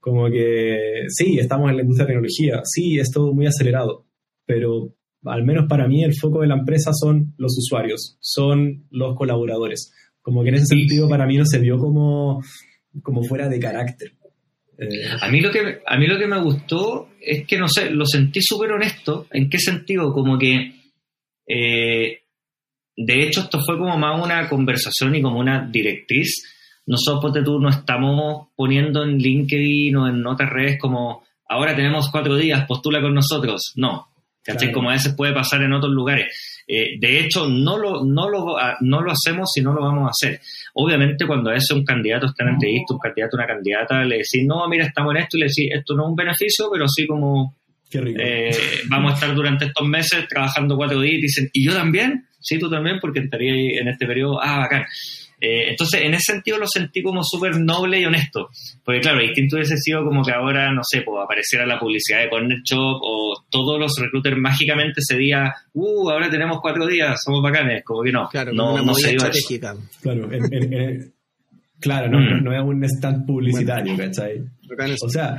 [0.00, 4.06] Como que sí, estamos en la industria de tecnología, sí, es todo muy acelerado,
[4.44, 9.16] pero al menos para mí el foco de la empresa son los usuarios, son los
[9.16, 9.92] colaboradores.
[10.22, 12.42] Como que en ese sentido para mí no se vio como,
[13.02, 14.12] como fuera de carácter.
[14.78, 14.86] Eh,
[15.20, 18.06] a, mí lo que, a mí lo que me gustó es que, no sé, lo
[18.06, 19.26] sentí súper honesto.
[19.30, 20.12] ¿En qué sentido?
[20.12, 20.72] Como que,
[21.46, 22.22] eh,
[22.96, 26.42] de hecho, esto fue como más una conversación y como una directriz
[26.88, 32.34] nosotros, tú, no estamos poniendo en LinkedIn o en otras redes como, ahora tenemos cuatro
[32.34, 33.72] días, postula con nosotros.
[33.76, 34.08] No,
[34.42, 34.72] ¿cachai?
[34.72, 36.57] Como a veces puede pasar en otros lugares.
[36.70, 40.06] Eh, de hecho, no lo, no, lo, ah, no lo hacemos si no lo vamos
[40.06, 40.38] a hacer.
[40.74, 44.44] Obviamente, cuando a veces un candidato está en entrevista, un candidato, una candidata, le decís,
[44.46, 47.06] no, mira, estamos en esto, y le decís, esto no es un beneficio, pero sí
[47.06, 47.56] como,
[47.90, 48.50] eh,
[48.90, 52.26] vamos a estar durante estos meses trabajando cuatro días, y dicen, ¿y yo también?
[52.38, 54.84] Sí, tú también, porque estaría en este periodo, ah, bacán.
[55.40, 58.48] Eh, entonces, en ese sentido lo sentí como súper noble y honesto.
[58.84, 62.28] Porque, claro, distinto hubiese sido como que ahora, no sé, pues apareciera la publicidad de
[62.28, 67.42] Corner Shop o todos los recruiters mágicamente se diga, uh, ahora tenemos cuatro días, somos
[67.42, 67.84] bacanes.
[67.84, 69.76] Como que no, claro, no, no se estratégica.
[70.02, 70.28] Claro,
[71.80, 72.42] claro no, mm.
[72.42, 74.42] no, es un stand publicitario, ¿cachai?
[75.02, 75.38] O sea,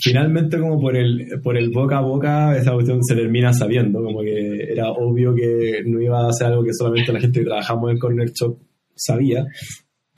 [0.00, 4.22] finalmente como por el, por el boca a boca esa cuestión se termina sabiendo, como
[4.22, 7.90] que era obvio que no iba a ser algo que solamente la gente que trabajamos
[7.90, 8.56] en Corner Shop
[9.00, 9.46] sabía,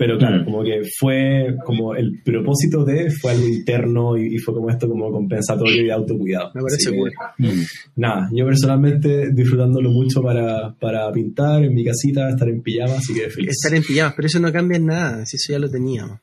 [0.03, 0.45] pero claro, mm.
[0.45, 5.13] como que fue como el propósito de fue algo interno y, fue como esto como
[5.13, 6.51] compensatorio y autocuidado.
[6.55, 7.15] Me parece bueno.
[7.39, 7.63] Mm.
[7.97, 13.15] Nada, yo personalmente disfrutándolo mucho para, para pintar en mi casita, estar en pijama, así
[13.15, 13.51] que feliz.
[13.51, 16.19] Estar en pijamas, pero eso no cambia en nada, si eso ya lo teníamos.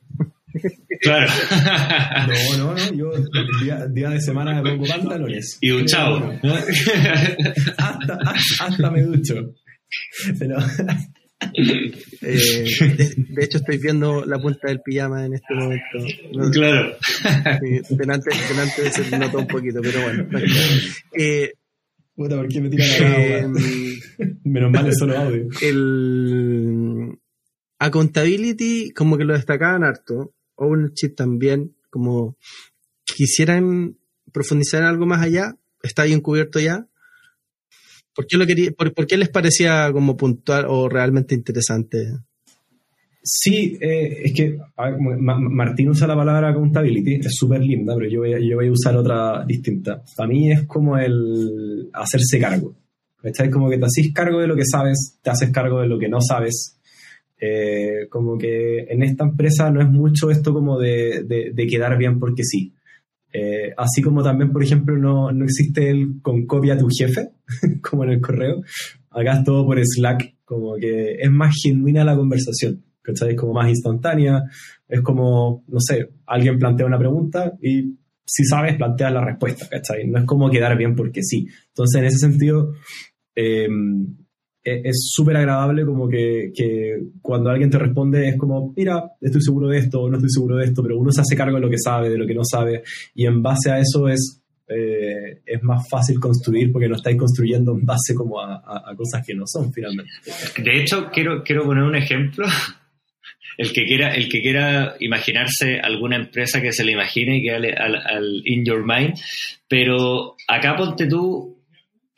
[1.00, 1.32] Claro.
[2.28, 2.94] No, no, no.
[2.94, 3.10] Yo
[3.62, 5.56] día, día de semana me pongo pantalones.
[5.62, 6.30] Y duchado.
[7.78, 8.18] hasta,
[8.60, 9.54] hasta, me ducho.
[10.38, 10.58] Pero,
[12.22, 12.64] eh,
[13.28, 15.98] de, hecho, estoy viendo la punta del pijama en este momento.
[16.52, 16.96] claro.
[17.90, 20.28] delante, delante de se nota un poquito, pero bueno.
[21.16, 21.52] Eh,
[22.20, 23.98] Puta, ¿por qué me tiran eh,
[24.44, 25.48] Menos mal es solo audio.
[25.62, 27.18] El
[27.78, 30.34] Accountability, como que lo destacaban harto.
[30.56, 32.36] Ownership también, como
[33.06, 33.96] quisieran
[34.32, 35.56] profundizar en algo más allá.
[35.82, 36.89] Está bien cubierto ya.
[38.14, 42.08] ¿Por qué, lo quería, por, qué les parecía como puntual o realmente interesante?
[43.22, 44.58] Sí, eh, es que
[45.28, 50.02] Martín usa la palabra accountability, es súper linda, pero yo voy, a, usar otra distinta.
[50.16, 52.74] Para mí es como el hacerse cargo.
[53.22, 55.98] Es como que te haces cargo de lo que sabes, te haces cargo de lo
[55.98, 56.76] que no sabes.
[57.38, 62.42] Eh, como que en esta empresa no es mucho esto como de quedar bien porque
[62.42, 62.72] sí.
[63.32, 67.30] Eh, así como también, por ejemplo, no, no, existe el con copia tu jefe,
[67.82, 68.62] como en el correo,
[69.10, 73.30] acá es todo por Slack, como que es más genuina la conversación, ¿cachai?
[73.30, 74.42] Es como más instantánea,
[74.88, 80.06] es como, no sé, alguien plantea una pregunta y si sabes, planteas la respuesta, ¿cachai?
[80.06, 81.46] No es como quedar bien porque sí.
[81.68, 82.74] Entonces, en ese sentido,
[83.34, 84.16] em,
[84.62, 86.52] es súper agradable como que,
[87.22, 90.66] cuando alguien te responde es como, mira, estoy seguro de esto, no estoy seguro de
[90.66, 92.82] esto, pero uno se hace cargo de lo que sabe, de lo que no sabe,
[93.14, 97.72] y en base a eso es, eh, es más fácil construir porque no estáis construyendo
[97.72, 100.12] en base como a, cosas que no son finalmente.
[100.58, 102.46] De hecho, quiero, quiero poner un ejemplo.
[103.58, 107.50] El que, quiera, el que quiera imaginarse alguna empresa que se le imagine y que
[107.50, 109.14] al, al in your mind,
[109.68, 111.59] pero acá ponte tú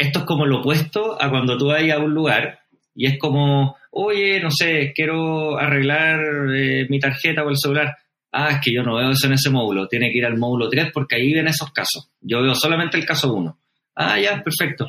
[0.03, 2.61] esto es como lo opuesto a cuando tú vas a un lugar
[2.95, 6.21] y es como, oye, no sé, quiero arreglar
[6.55, 7.97] eh, mi tarjeta o el celular.
[8.33, 10.69] Ah, es que yo no veo eso en ese módulo, tiene que ir al módulo
[10.69, 12.11] 3 porque ahí ven esos casos.
[12.21, 13.59] Yo veo solamente el caso 1.
[13.95, 14.89] Ah, ya, perfecto.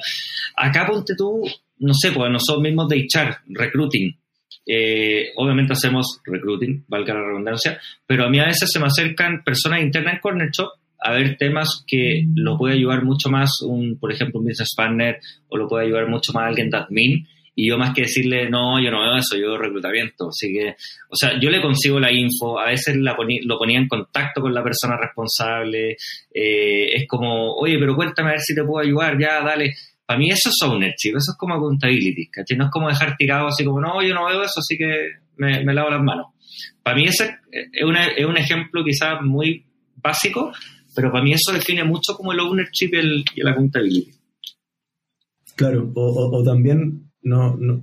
[0.55, 1.43] Acá ponte tú,
[1.79, 4.17] no sé, pues nosotros mismos de echar recruiting.
[4.65, 9.43] Eh, obviamente hacemos recruiting, valga la redundancia, pero a mí a veces se me acercan
[9.43, 10.71] personas internas en Corner Shop
[11.03, 15.19] a ver temas que lo puede ayudar mucho más, un, por ejemplo, un business partner
[15.49, 17.27] o lo puede ayudar mucho más alguien de admin.
[17.55, 20.29] Y yo más que decirle, no, yo no veo eso, yo veo reclutamiento.
[20.29, 20.75] Así que,
[21.09, 24.53] o sea, yo le consigo la info, a veces la lo ponía en contacto con
[24.53, 25.97] la persona responsable.
[26.33, 29.75] Eh, es como, oye, pero cuéntame a ver si te puedo ayudar, ya, dale.
[30.05, 32.57] Para mí eso es ownership, eso es como accountability, ¿cachai?
[32.57, 35.63] No es como dejar tirado así como, no, yo no veo eso, así que me,
[35.73, 36.27] lavo las manos.
[36.81, 39.63] Para mí ese es, una, es un ejemplo quizás muy
[39.95, 40.51] básico,
[40.95, 44.13] pero para mí eso define mucho como el ownership y, el, la contabilidad.
[45.55, 47.81] Claro, o, también no, no,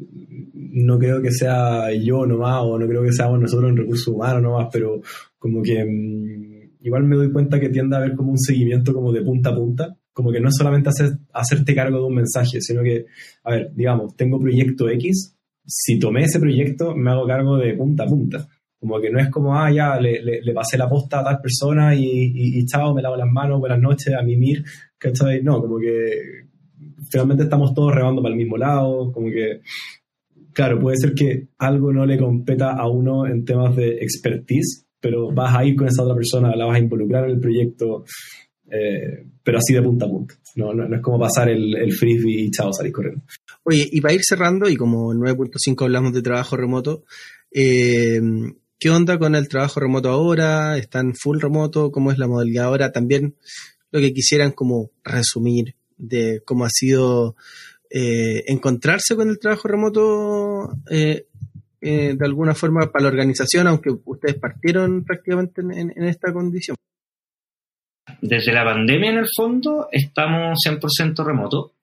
[0.54, 4.42] no, creo que sea yo nomás, o no creo que seamos nosotros en recursos humanos
[4.42, 5.00] nomás, pero
[5.38, 9.12] como que mm, igual me doy cuenta que tiende a haber como un seguimiento como
[9.12, 12.60] de punta a punta, como que no es solamente hacer, hacerte cargo de un mensaje,
[12.60, 13.06] sino que,
[13.44, 15.36] a ver, digamos, tengo proyecto X,
[15.66, 18.48] si tomé ese proyecto me hago cargo de punta a punta.
[18.80, 21.94] Como que no es como, ah, ya, le, le, pasé la posta a tal persona
[21.94, 24.64] y, y, chao, me lavo las manos, buenas noches, a mimir,
[24.96, 25.42] ¿cachai?
[25.42, 26.48] No, como que
[27.10, 29.60] finalmente estamos todos rebando para el mismo lado, como que,
[30.54, 35.30] claro, puede ser que algo no le competa a uno en temas de expertise, pero
[35.30, 38.04] vas a ir con esa otra persona, la vas a involucrar en el proyecto,
[38.70, 40.34] eh, pero así de punta a punta.
[40.56, 43.22] No, no, es como pasar el, el frisbee y chao, salir corriendo.
[43.64, 47.04] Oye, y para ir cerrando, y como en 9.5 hablamos de trabajo remoto,
[47.50, 48.20] eh,
[48.80, 50.78] ¿Qué onda con el trabajo remoto ahora?
[50.78, 51.92] ¿Están full remoto?
[51.92, 52.90] ¿Cómo es la modalidad ahora?
[52.90, 53.36] También
[53.90, 57.36] lo que quisieran como resumir de cómo ha sido
[57.90, 61.26] eh, encontrarse con el trabajo remoto eh,
[61.82, 66.74] eh, de alguna forma para la organización, aunque ustedes partieron prácticamente en, esta condición.
[68.22, 71.74] Desde la pandemia, en el fondo, estamos 100% remoto.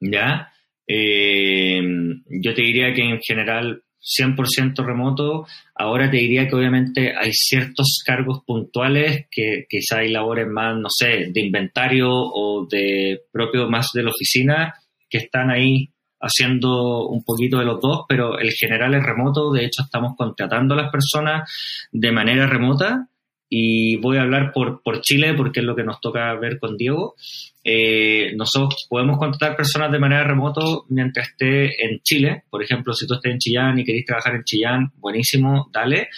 [0.00, 0.52] ¿Ya?
[0.88, 8.02] yo te diría que en general 100% remoto, ahora te diría que obviamente hay ciertos
[8.04, 13.88] cargos puntuales que quizá hay labores más, no sé, de inventario o de propio más
[13.92, 14.74] de la oficina
[15.08, 15.90] que están ahí
[16.20, 20.74] haciendo un poquito de los dos, pero el general es remoto, de hecho estamos contratando
[20.74, 21.50] a las personas
[21.92, 23.08] de manera remota
[23.52, 26.76] y voy a hablar por, por Chile porque es lo que nos toca ver con
[26.76, 27.16] Diego.
[27.64, 32.44] Eh, nosotros podemos contratar personas de manera remoto mientras esté en Chile.
[32.48, 36.08] Por ejemplo, si tú estés en Chillán y querés trabajar en Chillán, buenísimo, dale.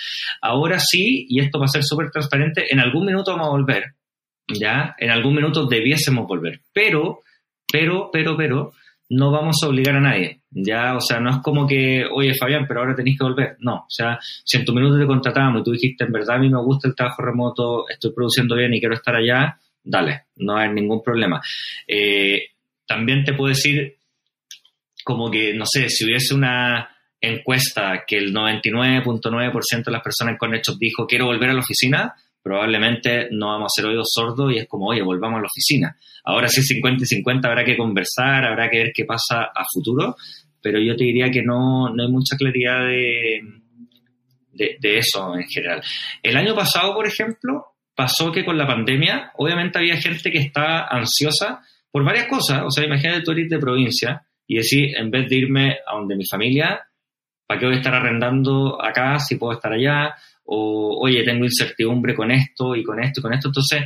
[0.43, 3.85] Ahora sí, y esto va a ser súper transparente, en algún minuto vamos a volver.
[4.47, 4.95] ¿Ya?
[4.99, 6.61] En algún minuto debiésemos volver.
[6.75, 7.21] Pero,
[7.73, 8.73] pero, pero, pero,
[9.13, 10.41] no vamos a obligar a nadie.
[10.51, 13.57] Ya, o sea, no es como que, oye Fabián, pero ahora tenéis que volver.
[13.61, 16.39] No, o sea, si en tu minuto te contratamos y tú dijiste, en verdad a
[16.39, 20.57] mí me gusta el trabajo remoto, estoy produciendo bien y quiero estar allá, dale, no
[20.57, 21.43] hay ningún problema.
[21.87, 22.43] Eh,
[22.87, 23.97] también te puedo decir,
[25.05, 26.89] como que, no sé, si hubiese una
[27.21, 32.15] encuesta que el 99.9% de las personas con hechos dijo, quiero volver a la oficina,
[32.43, 35.97] probablemente no vamos a ser oídos sordos y es como, oye, volvamos a la oficina.
[36.25, 40.17] Ahora sí 50 y 50 habrá que conversar, habrá que ver qué pasa a futuro,
[40.61, 43.41] pero yo te diría que no, no hay mucha claridad de,
[44.53, 45.83] de, eso en general.
[46.23, 50.87] El año pasado, por ejemplo, pasó que con la pandemia, obviamente había gente que estaba
[50.89, 51.61] ansiosa
[51.91, 52.63] por varias cosas.
[52.65, 56.17] O sea, imagínate tú eres de provincia y decir, en vez de irme a donde
[56.17, 56.81] mi familia,
[57.47, 60.15] ¿para qué voy a estar arrendando acá si puedo estar allá?
[60.45, 63.49] O oye, tengo incertidumbre con esto y con esto y con esto.
[63.49, 63.83] Entonces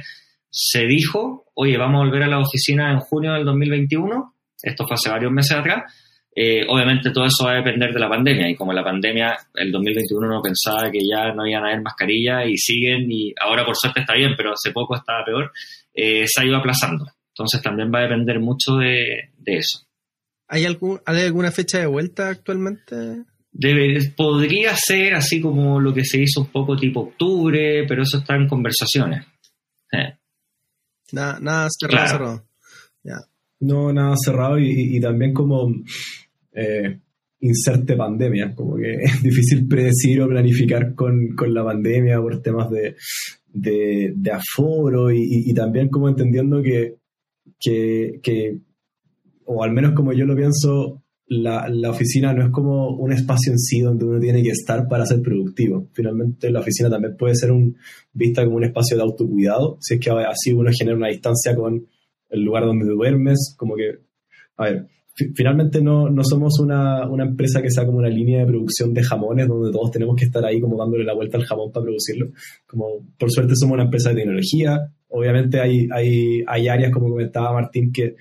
[0.51, 4.95] se dijo, oye, vamos a volver a la oficina en junio del 2021, esto fue
[4.95, 5.93] hace varios meses atrás,
[6.35, 9.73] eh, obviamente todo eso va a depender de la pandemia y como la pandemia el
[9.73, 13.75] 2021 no pensaba que ya no iban a haber mascarilla y siguen y ahora por
[13.75, 15.51] suerte está bien, pero hace poco estaba peor,
[15.95, 17.07] eh, se ha ido aplazando.
[17.29, 19.87] Entonces también va a depender mucho de, de eso.
[20.49, 23.25] ¿Hay, algún, ¿Hay alguna fecha de vuelta actualmente?
[24.17, 28.37] Podría ser así como lo que se hizo un poco tipo octubre, pero eso está
[28.37, 29.27] en conversaciones.
[31.13, 32.45] Nada, nada cerrado,
[33.61, 35.73] No, nada cerrado y, también como
[36.53, 36.99] eh,
[37.41, 42.97] inserte pandemia, como que es difícil predecir o planificar con, la pandemia por temas de,
[43.53, 46.97] de, aforo y, también como entendiendo que,
[47.61, 48.59] que,
[49.45, 53.53] o al menos como yo lo pienso, la, la, oficina no es como un espacio
[53.53, 55.89] en sí donde uno tiene que estar para ser productivo.
[55.93, 57.77] Finalmente la oficina también puede ser un,
[58.13, 61.87] vista como un espacio de autocuidado, si es que así uno genera una distancia con
[62.29, 63.99] el lugar donde duermes, como que,
[64.57, 64.87] a ver,
[65.35, 69.03] finalmente no, no somos una, una, empresa que sea como una línea de producción de
[69.03, 72.31] jamones donde todos tenemos que estar ahí como dándole la vuelta al jamón para producirlo.
[72.67, 77.53] Como por suerte somos una empresa de tecnología, obviamente hay, hay, hay áreas como comentaba
[77.53, 78.17] Martín que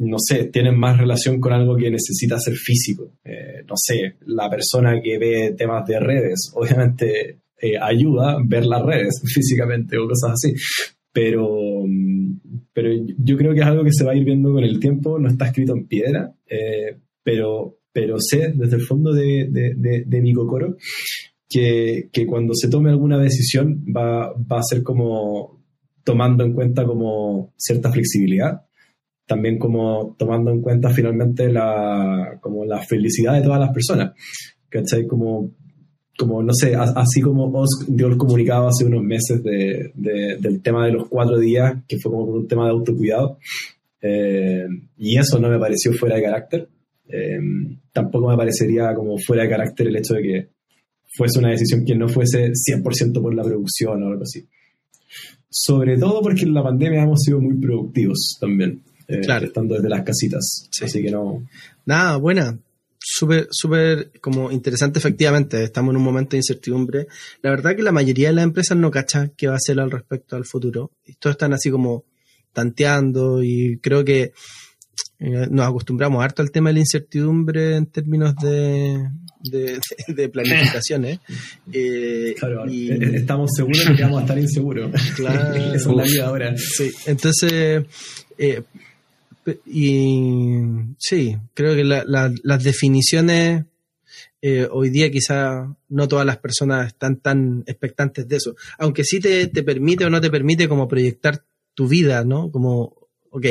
[0.00, 3.12] no sé, tienen más relación con algo que necesita ser físico.
[3.22, 8.82] Eh, no sé, la persona que ve temas de redes, obviamente eh, ayuda ver las
[8.82, 10.54] redes físicamente o cosas así.
[11.12, 12.40] Pero, mm,
[12.72, 15.18] pero yo creo que es algo que se va a ir viendo con el tiempo,
[15.18, 20.32] no está escrito en piedra, eh, pero, pero sé desde el fondo de, de, mi
[20.32, 20.76] cocoro
[21.46, 25.62] que, que, cuando se tome alguna decisión va, va a ser como
[26.04, 28.62] tomando en cuenta como cierta flexibilidad
[29.30, 34.12] también como tomando en cuenta finalmente la, como la felicidad de todas las personas.
[34.68, 35.06] ¿Cachai?
[35.06, 35.52] Como,
[36.18, 40.84] como no sé, así como os dio el comunicado hace unos meses de, del tema
[40.84, 43.38] de los cuatro días, que fue como un tema de autocuidado,
[44.02, 44.66] eh,
[44.98, 46.68] y eso no me pareció fuera de carácter.
[47.06, 47.38] Eh,
[47.92, 50.48] tampoco me parecería como fuera de carácter el hecho de que
[51.16, 54.44] fuese una decisión que no fuese 100% por la producción o algo así.
[55.48, 58.82] Sobre todo porque en la pandemia hemos sido muy productivos también.
[59.10, 59.46] Eh, claro.
[59.46, 60.68] estando desde las casitas.
[60.82, 61.46] Así que no.
[61.84, 62.58] Nada, buena.
[62.98, 65.62] Súper, súper como interesante, efectivamente.
[65.64, 67.06] Estamos en un momento de incertidumbre.
[67.42, 69.90] La verdad que la mayoría de las empresas no cacha qué va a hacer al
[69.90, 70.92] respecto al futuro.
[71.06, 72.04] Y todos están así como
[72.52, 74.32] tanteando y creo que
[75.22, 79.06] eh, nos acostumbramos harto al tema de la incertidumbre en términos de,
[80.08, 81.20] de, planificaciones.
[81.72, 84.90] Eh, claro, estamos seguros de que vamos a estar inseguros.
[85.14, 85.54] Claro.
[85.74, 86.56] Eso es la vida ahora.
[86.56, 87.84] Sí, entonces,
[88.38, 88.62] eh,
[89.66, 90.60] y
[90.98, 93.64] sí, creo que las definiciones
[94.42, 99.20] eh, hoy día quizá no todas las personas están tan expectantes de eso, aunque sí
[99.20, 101.44] te, te, permite o no te permite como proyectar
[101.74, 102.50] tu vida, ¿no?
[102.50, 103.46] Como, ok,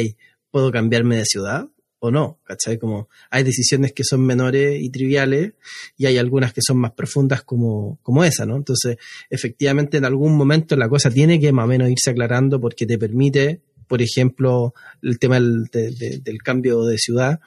[0.49, 1.69] ¿puedo cambiarme de ciudad
[1.99, 2.39] o no?
[2.43, 2.79] ¿Cachai?
[2.79, 5.53] Como hay decisiones que son menores y triviales
[5.95, 8.55] y hay algunas que son más profundas como, como esa, ¿no?
[8.55, 8.97] Entonces,
[9.29, 12.97] efectivamente, en algún momento la cosa tiene que más o menos irse aclarando porque te
[12.97, 17.39] permite por ejemplo, el tema del, cambio de ciudad,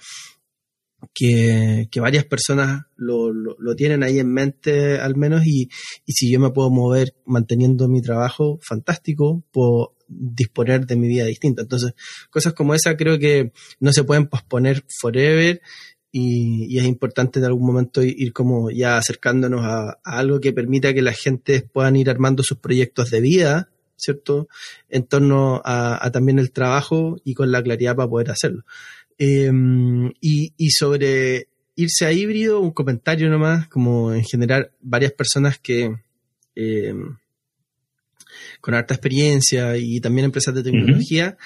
[1.14, 5.70] que, varias personas lo, tienen ahí en mente al menos y,
[6.06, 11.62] si yo me puedo mover manteniendo mi trabajo, fantástico, puedo disponer de mi vida distinta.
[11.62, 11.94] Entonces,
[12.28, 15.62] cosas como esa creo que no se pueden posponer forever
[16.10, 21.02] y, es importante en algún momento ir, como ya acercándonos a, algo que permita que
[21.02, 24.48] la gente puedan ir armando sus proyectos de vida ¿cierto?
[24.88, 28.64] En torno a, también el trabajo y con la claridad para poder hacerlo.
[29.18, 35.94] Em, y, sobre irse a híbrido, un comentario nomás, como en general varias personas que
[36.54, 37.16] em,
[38.60, 41.36] con harta experiencia y también empresas de tecnología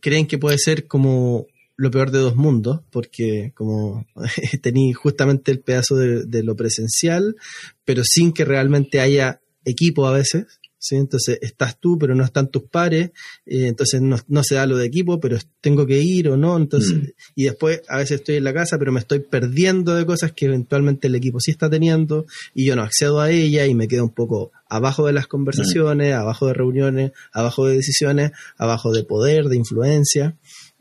[0.00, 1.46] creen que puede ser como
[1.76, 4.06] lo peor de dos mundos, porque como
[4.62, 7.36] tení justamente el pedazo de, lo presencial,
[7.84, 12.64] pero sin que realmente haya equipo a veces, entonces estás tú, pero no están tus
[12.64, 13.10] pares,
[13.44, 16.94] eh, entonces no, se da lo de equipo, pero tengo que ir o no, entonces,
[16.94, 17.06] mm.
[17.34, 20.46] y después a veces estoy en la casa, pero me estoy perdiendo de cosas que
[20.46, 24.04] eventualmente el equipo sí está teniendo y yo no accedo a ella y me quedo
[24.04, 26.18] un poco abajo de las conversaciones, mm.
[26.18, 30.36] abajo de reuniones, abajo de decisiones, abajo de poder, de influencia.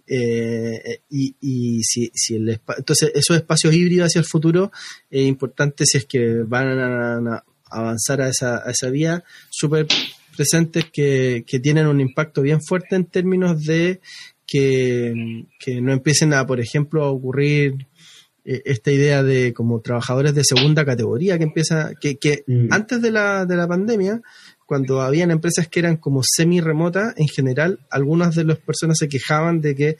[0.07, 4.71] Eh, y, y si, si el entonces esos espacios híbridos hacia el futuro
[5.09, 6.67] es importante si es que van
[7.27, 7.43] a,
[7.79, 9.87] avanzar a esa, a esa vía, súper
[10.35, 14.01] presentes que, que, tienen un impacto bien fuerte en términos de
[14.45, 17.87] que, que no empiecen a, por ejemplo, a ocurrir
[18.43, 22.67] eh, esta idea de como trabajadores de segunda categoría que empieza, que, que mm.
[22.71, 24.21] antes de la, de la pandemia,
[24.65, 29.09] cuando habían empresas que eran como semi remotas, en general, algunas de las personas se
[29.09, 29.97] quejaban de que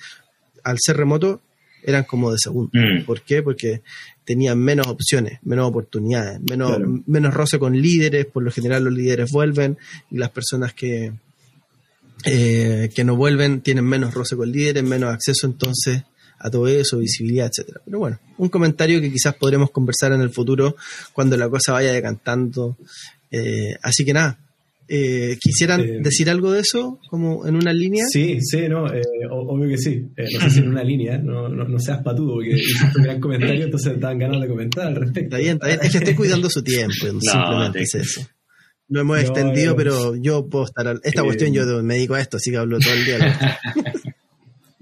[0.64, 1.42] al ser remoto
[1.84, 2.72] eran como de segundo.
[2.74, 3.06] Mm.
[3.06, 3.44] ¿Por qué?
[3.44, 3.82] Porque
[4.26, 9.32] tenían menos opciones, menos oportunidades, menos, menos roce con líderes, por lo general los líderes
[9.32, 9.78] vuelven
[10.10, 11.14] y las personas que,
[12.26, 16.04] eh, que no vuelven tienen menos roce con líderes, menos acceso entonces
[16.40, 17.82] a todo eso, visibilidad, etcétera.
[17.86, 20.76] Pero bueno, un comentario que quizás podremos conversar en el futuro
[21.14, 22.78] cuando la cosa vaya decantando.
[23.32, 24.40] Eh, así que nada,
[24.88, 28.04] eh, ¿Quisieran Eh, decir algo de eso, como en una línea?
[28.10, 29.02] Sí, sí, no, eh,
[29.32, 30.04] obvio que sí.
[30.16, 33.04] Eh, no sé si en una línea, no, no, no seas patudo, porque hiciste un
[33.04, 35.36] gran comentario, entonces dan ganas de comentar al respecto.
[35.36, 35.80] Está bien, está bien.
[35.82, 38.28] Es que estoy cuidando su tiempo, simplemente te- es eso.
[38.88, 40.88] Lo hemos No, extendido, pero yo puedo estar.
[40.88, 43.18] al- Esta Eh, cuestión yo me dedico a esto, así que hablo todo el día.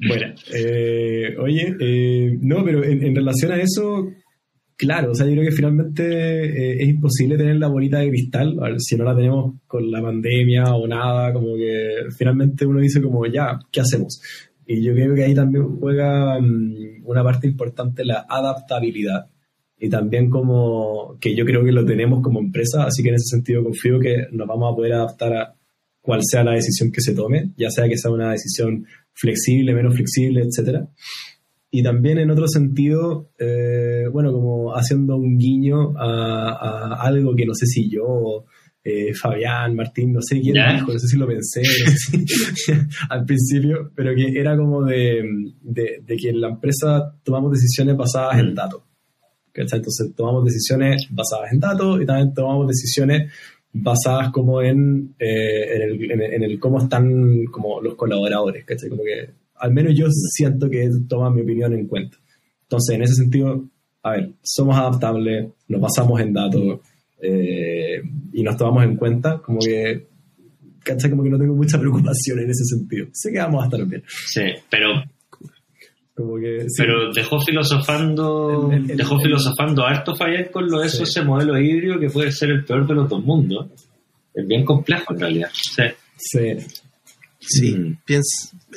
[0.06, 4.12] Bueno, eh, oye, eh, no, pero en, en relación a eso,
[4.84, 8.58] claro, o sea, yo creo que finalmente eh, es imposible tener la bolita de cristal,
[8.78, 13.26] si no la tenemos con la pandemia o nada, como que finalmente uno dice como,
[13.26, 14.22] ya, ¿qué hacemos?
[14.66, 19.28] Y yo creo que ahí también juega mm, una parte importante la adaptabilidad.
[19.78, 23.36] Y también como que yo creo que lo tenemos como empresa, así que en ese
[23.36, 25.56] sentido confío que nos vamos a poder adaptar a
[26.02, 29.96] cual sea la decisión que se tome, ya sea que sea una decisión flexible, menos
[29.96, 30.88] flexible, etcétera.
[31.76, 37.48] Y también en otro sentido, eh, bueno, como haciendo un guiño a, a algo que
[37.48, 38.46] no sé si yo,
[38.84, 40.74] eh, Fabián, Martín, no sé quién ¿Ya?
[40.74, 42.72] dijo, no sé si lo pensé no sé si-
[43.10, 45.24] al principio, pero que era como de,
[45.62, 48.84] de, de que en la empresa tomamos decisiones basadas en datos.
[49.52, 49.80] ¿cachai?
[49.80, 53.32] Entonces tomamos decisiones basadas en datos y también tomamos decisiones
[53.72, 58.64] basadas como en, eh, en, el, en, el- en el cómo están como los colaboradores,
[58.64, 58.90] ¿cachai?
[58.90, 62.18] Como que al menos yo siento que toman mi opinión en cuenta.
[62.64, 63.66] Entonces, en ese sentido,
[64.04, 66.80] a ver, somos adaptables, nos basamos en datos
[67.22, 68.02] eh,
[68.34, 70.08] y nos tomamos en cuenta, como que,
[70.84, 71.10] ¿cachai?
[71.10, 73.08] Como que no tengo mucha preocupación en ese sentido.
[73.14, 74.04] Sé que vamos a estar bien.
[74.08, 74.90] Sí, pero,
[76.16, 76.76] Como que, sí.
[76.78, 81.04] pero dejó filosofando, El- el- dejó el- filosofando harto Fabián con lo de eso, Sí.
[81.04, 83.68] ese modelo híbrido que puede ser el peor de los dos mundos.
[84.34, 85.50] Es bien complejo en realidad.
[85.54, 85.84] Sí.
[86.18, 86.58] Sí.
[87.48, 87.98] Sí, Mm.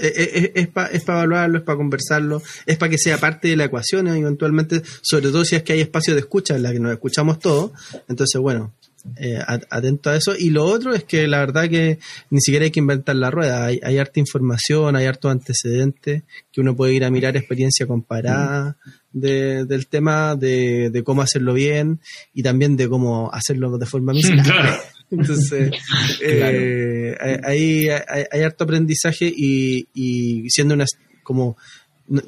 [0.00, 4.08] eh, es para evaluarlo, es para conversarlo, es para que sea parte de la ecuación
[4.08, 7.38] eventualmente, sobre todo si es que hay espacio de escucha en la que nos escuchamos
[7.38, 7.70] todos.
[8.08, 8.72] Entonces, bueno,
[9.18, 10.34] eh, at- atento a eso.
[10.36, 11.98] Y lo otro es que la verdad que
[12.30, 13.64] ni siquiera hay que inventar la rueda.
[13.66, 18.76] Hay, hay harta información, hay harto antecedentes que uno puede ir a mirar experiencia comparada
[19.12, 22.00] de- del tema, de, de cómo hacerlo bien
[22.34, 24.72] y también de cómo hacerlo de forma miserable.
[25.10, 25.70] Entonces,
[26.20, 26.58] Claro.
[26.58, 30.84] eh, hay, hay, hay harto aprendizaje y, y siendo una
[31.22, 31.56] como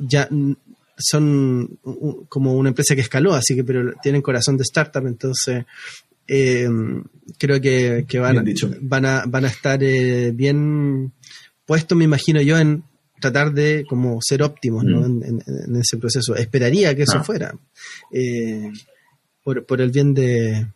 [0.00, 0.28] ya
[0.96, 1.78] son
[2.28, 5.64] como una empresa que escaló, así que pero tienen corazón de startup, entonces
[6.26, 6.68] eh,
[7.38, 8.70] creo que, que van, dicho.
[8.80, 11.12] van a van a estar eh, bien
[11.64, 12.82] puestos, me imagino yo, en
[13.20, 15.00] tratar de como ser óptimos ¿no?
[15.00, 15.04] Mm.
[15.04, 16.34] en, en- en ese proceso.
[16.36, 17.24] Esperaría que eso Ah.
[17.24, 17.54] fuera.
[18.12, 18.70] eh,
[19.44, 20.66] por, por el bien de,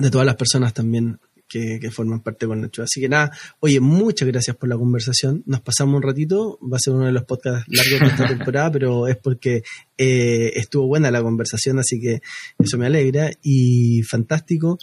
[0.00, 2.82] de todas las personas también que, que forman parte con Nacho.
[2.82, 5.42] Así que nada, oye, muchas gracias por la conversación.
[5.44, 8.72] Nos pasamos un ratito, va a ser uno de los podcasts largos de esta temporada,
[8.72, 9.62] pero es porque
[9.98, 12.22] eh, estuvo buena la conversación, así que
[12.58, 14.78] eso me alegra y fantástico.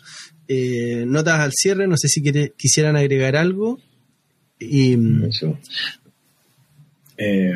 [0.47, 3.79] Eh, notas al cierre, no sé si quiere- quisieran agregar algo.
[4.59, 5.57] Y mm, Eso.
[7.17, 7.53] Eh,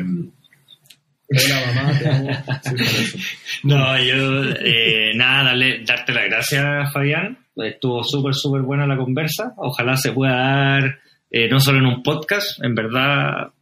[3.64, 7.38] No, yo, eh, nada, darle, darte las gracias, Fabián.
[7.56, 9.54] Estuvo súper, súper buena la conversa.
[9.56, 10.98] Ojalá se pueda dar,
[11.30, 13.52] eh, no solo en un podcast, en verdad,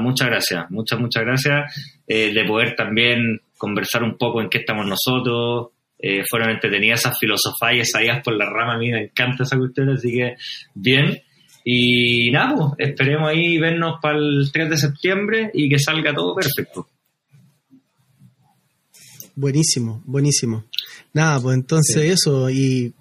[0.00, 4.86] muchas gracias, muchas, muchas gracias, eh, de poder también conversar un poco en qué estamos
[4.86, 5.68] nosotros.
[6.04, 9.44] Eh, fueron entretenidas esas filosofías y esas ideas por la rama, a mí me encanta
[9.44, 10.34] esa cuestión, así que
[10.74, 11.22] bien.
[11.64, 16.34] Y nada, pues, esperemos ahí vernos para el 3 de septiembre y que salga todo
[16.34, 16.88] perfecto.
[19.34, 20.64] Buenísimo, buenísimo.
[21.12, 22.08] Nada, pues entonces Sí.
[22.08, 22.92] eso, y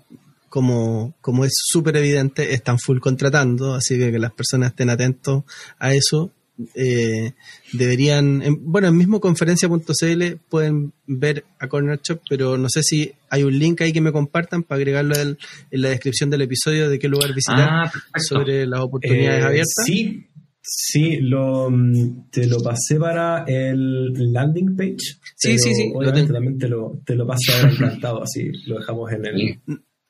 [0.49, 5.43] como, como es súper evidente, están full contratando, así que que las personas estén atentos
[5.79, 6.31] a eso.
[6.75, 7.31] Eh,
[7.73, 13.11] deberían, en- bueno, en mismo conferencia.cl pueden ver a Corner Shop, pero no sé si
[13.29, 15.37] hay un link ahí que me compartan para agregarlo en,
[15.71, 19.85] en la descripción del episodio de qué lugar visitar Ah, sobre las oportunidades Eh, abiertas.
[19.85, 20.27] Sí,
[20.61, 25.17] sí, lo, mm, te lo pasé para el landing page.
[25.35, 26.33] Sí, sí, sí, lo tengo.
[26.33, 29.41] también te lo, te lo paso ahora encantado, así lo dejamos en el.
[29.41, 29.61] en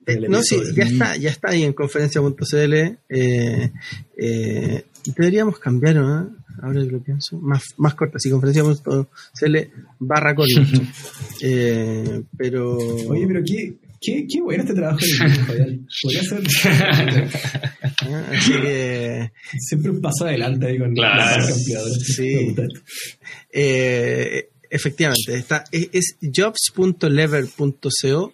[0.06, 2.73] el Eh, no, sí, ya está, ya está ahí en conferencia.cl.
[2.73, 3.72] Eh,
[4.18, 6.36] eh, deberíamos cambiar, ¿no?
[6.61, 9.57] Ahora que lo pienso, más, más corta, sí, conferencia.cl
[9.99, 10.68] barra corner.
[11.41, 12.78] eh, pero.
[12.78, 14.99] Oye, pero qué, qué, qué bueno este trabajo
[15.48, 15.88] Fabián.
[16.02, 16.41] Podría ser
[18.32, 19.32] Así que.
[19.60, 21.18] siempre un paso adelante ahí con Claro.
[21.18, 21.94] la marca ampliadora.
[22.03, 22.56] Sí.
[23.52, 28.34] Eh, efectivamente, está, es, es jobs.lever.co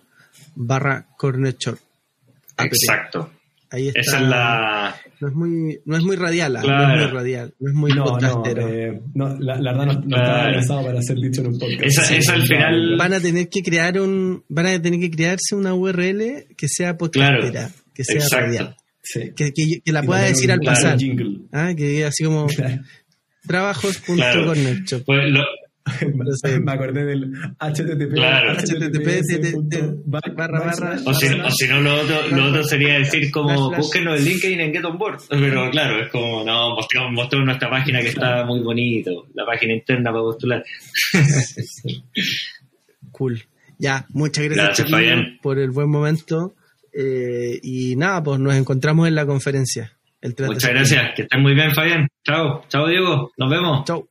[0.55, 1.55] barra corner.
[2.59, 3.31] Exacto.
[3.69, 3.99] Ahí está.
[3.99, 4.95] Esa es la.
[5.19, 6.93] No es muy, no es muy radial, ah, no Claro.
[6.93, 10.19] es muy radial, no es muy no, eh, no, la, la verdad no, no Claro.
[10.19, 11.81] estaba pensado para ser dicho en un podcast.
[11.83, 12.97] Esa- Sí, esa al final-.
[12.97, 16.97] Van a tener que crear un, van a tener que crearse una URL que sea
[16.97, 18.45] podcastera, que sea exacto.
[18.45, 19.31] radial, Sí.
[19.35, 20.97] que, que, que la pueda decir un- al claro, pasar.
[21.51, 22.81] Ah, que diga así como Claro.
[23.47, 25.03] trabajos.cornershop.
[25.05, 25.43] Pues lo-
[26.63, 28.13] Me acordé del HTTP.
[28.13, 28.53] Claro.
[28.53, 29.07] HTTP,
[30.05, 34.85] barra, barra, o, si, no, lo otro, sería decir como búsquenos el LinkedIn en Get
[34.85, 35.21] On Board.
[35.29, 40.11] Pero claro, es como, no, mostramos, nuestra página que está muy bonito, la página interna
[40.11, 40.63] para postular.
[43.11, 43.41] Cool.
[43.79, 44.87] Ya, muchas gracias,
[45.41, 46.53] por el buen momento.
[46.93, 49.97] Eh, y nada, pues nos encontramos en la conferencia.
[50.21, 52.07] El 3 de Muchas gracias, que estén muy bien, Fabián.
[52.23, 53.85] Chao, chao, Diego, nos vemos.
[53.85, 54.07] Chau.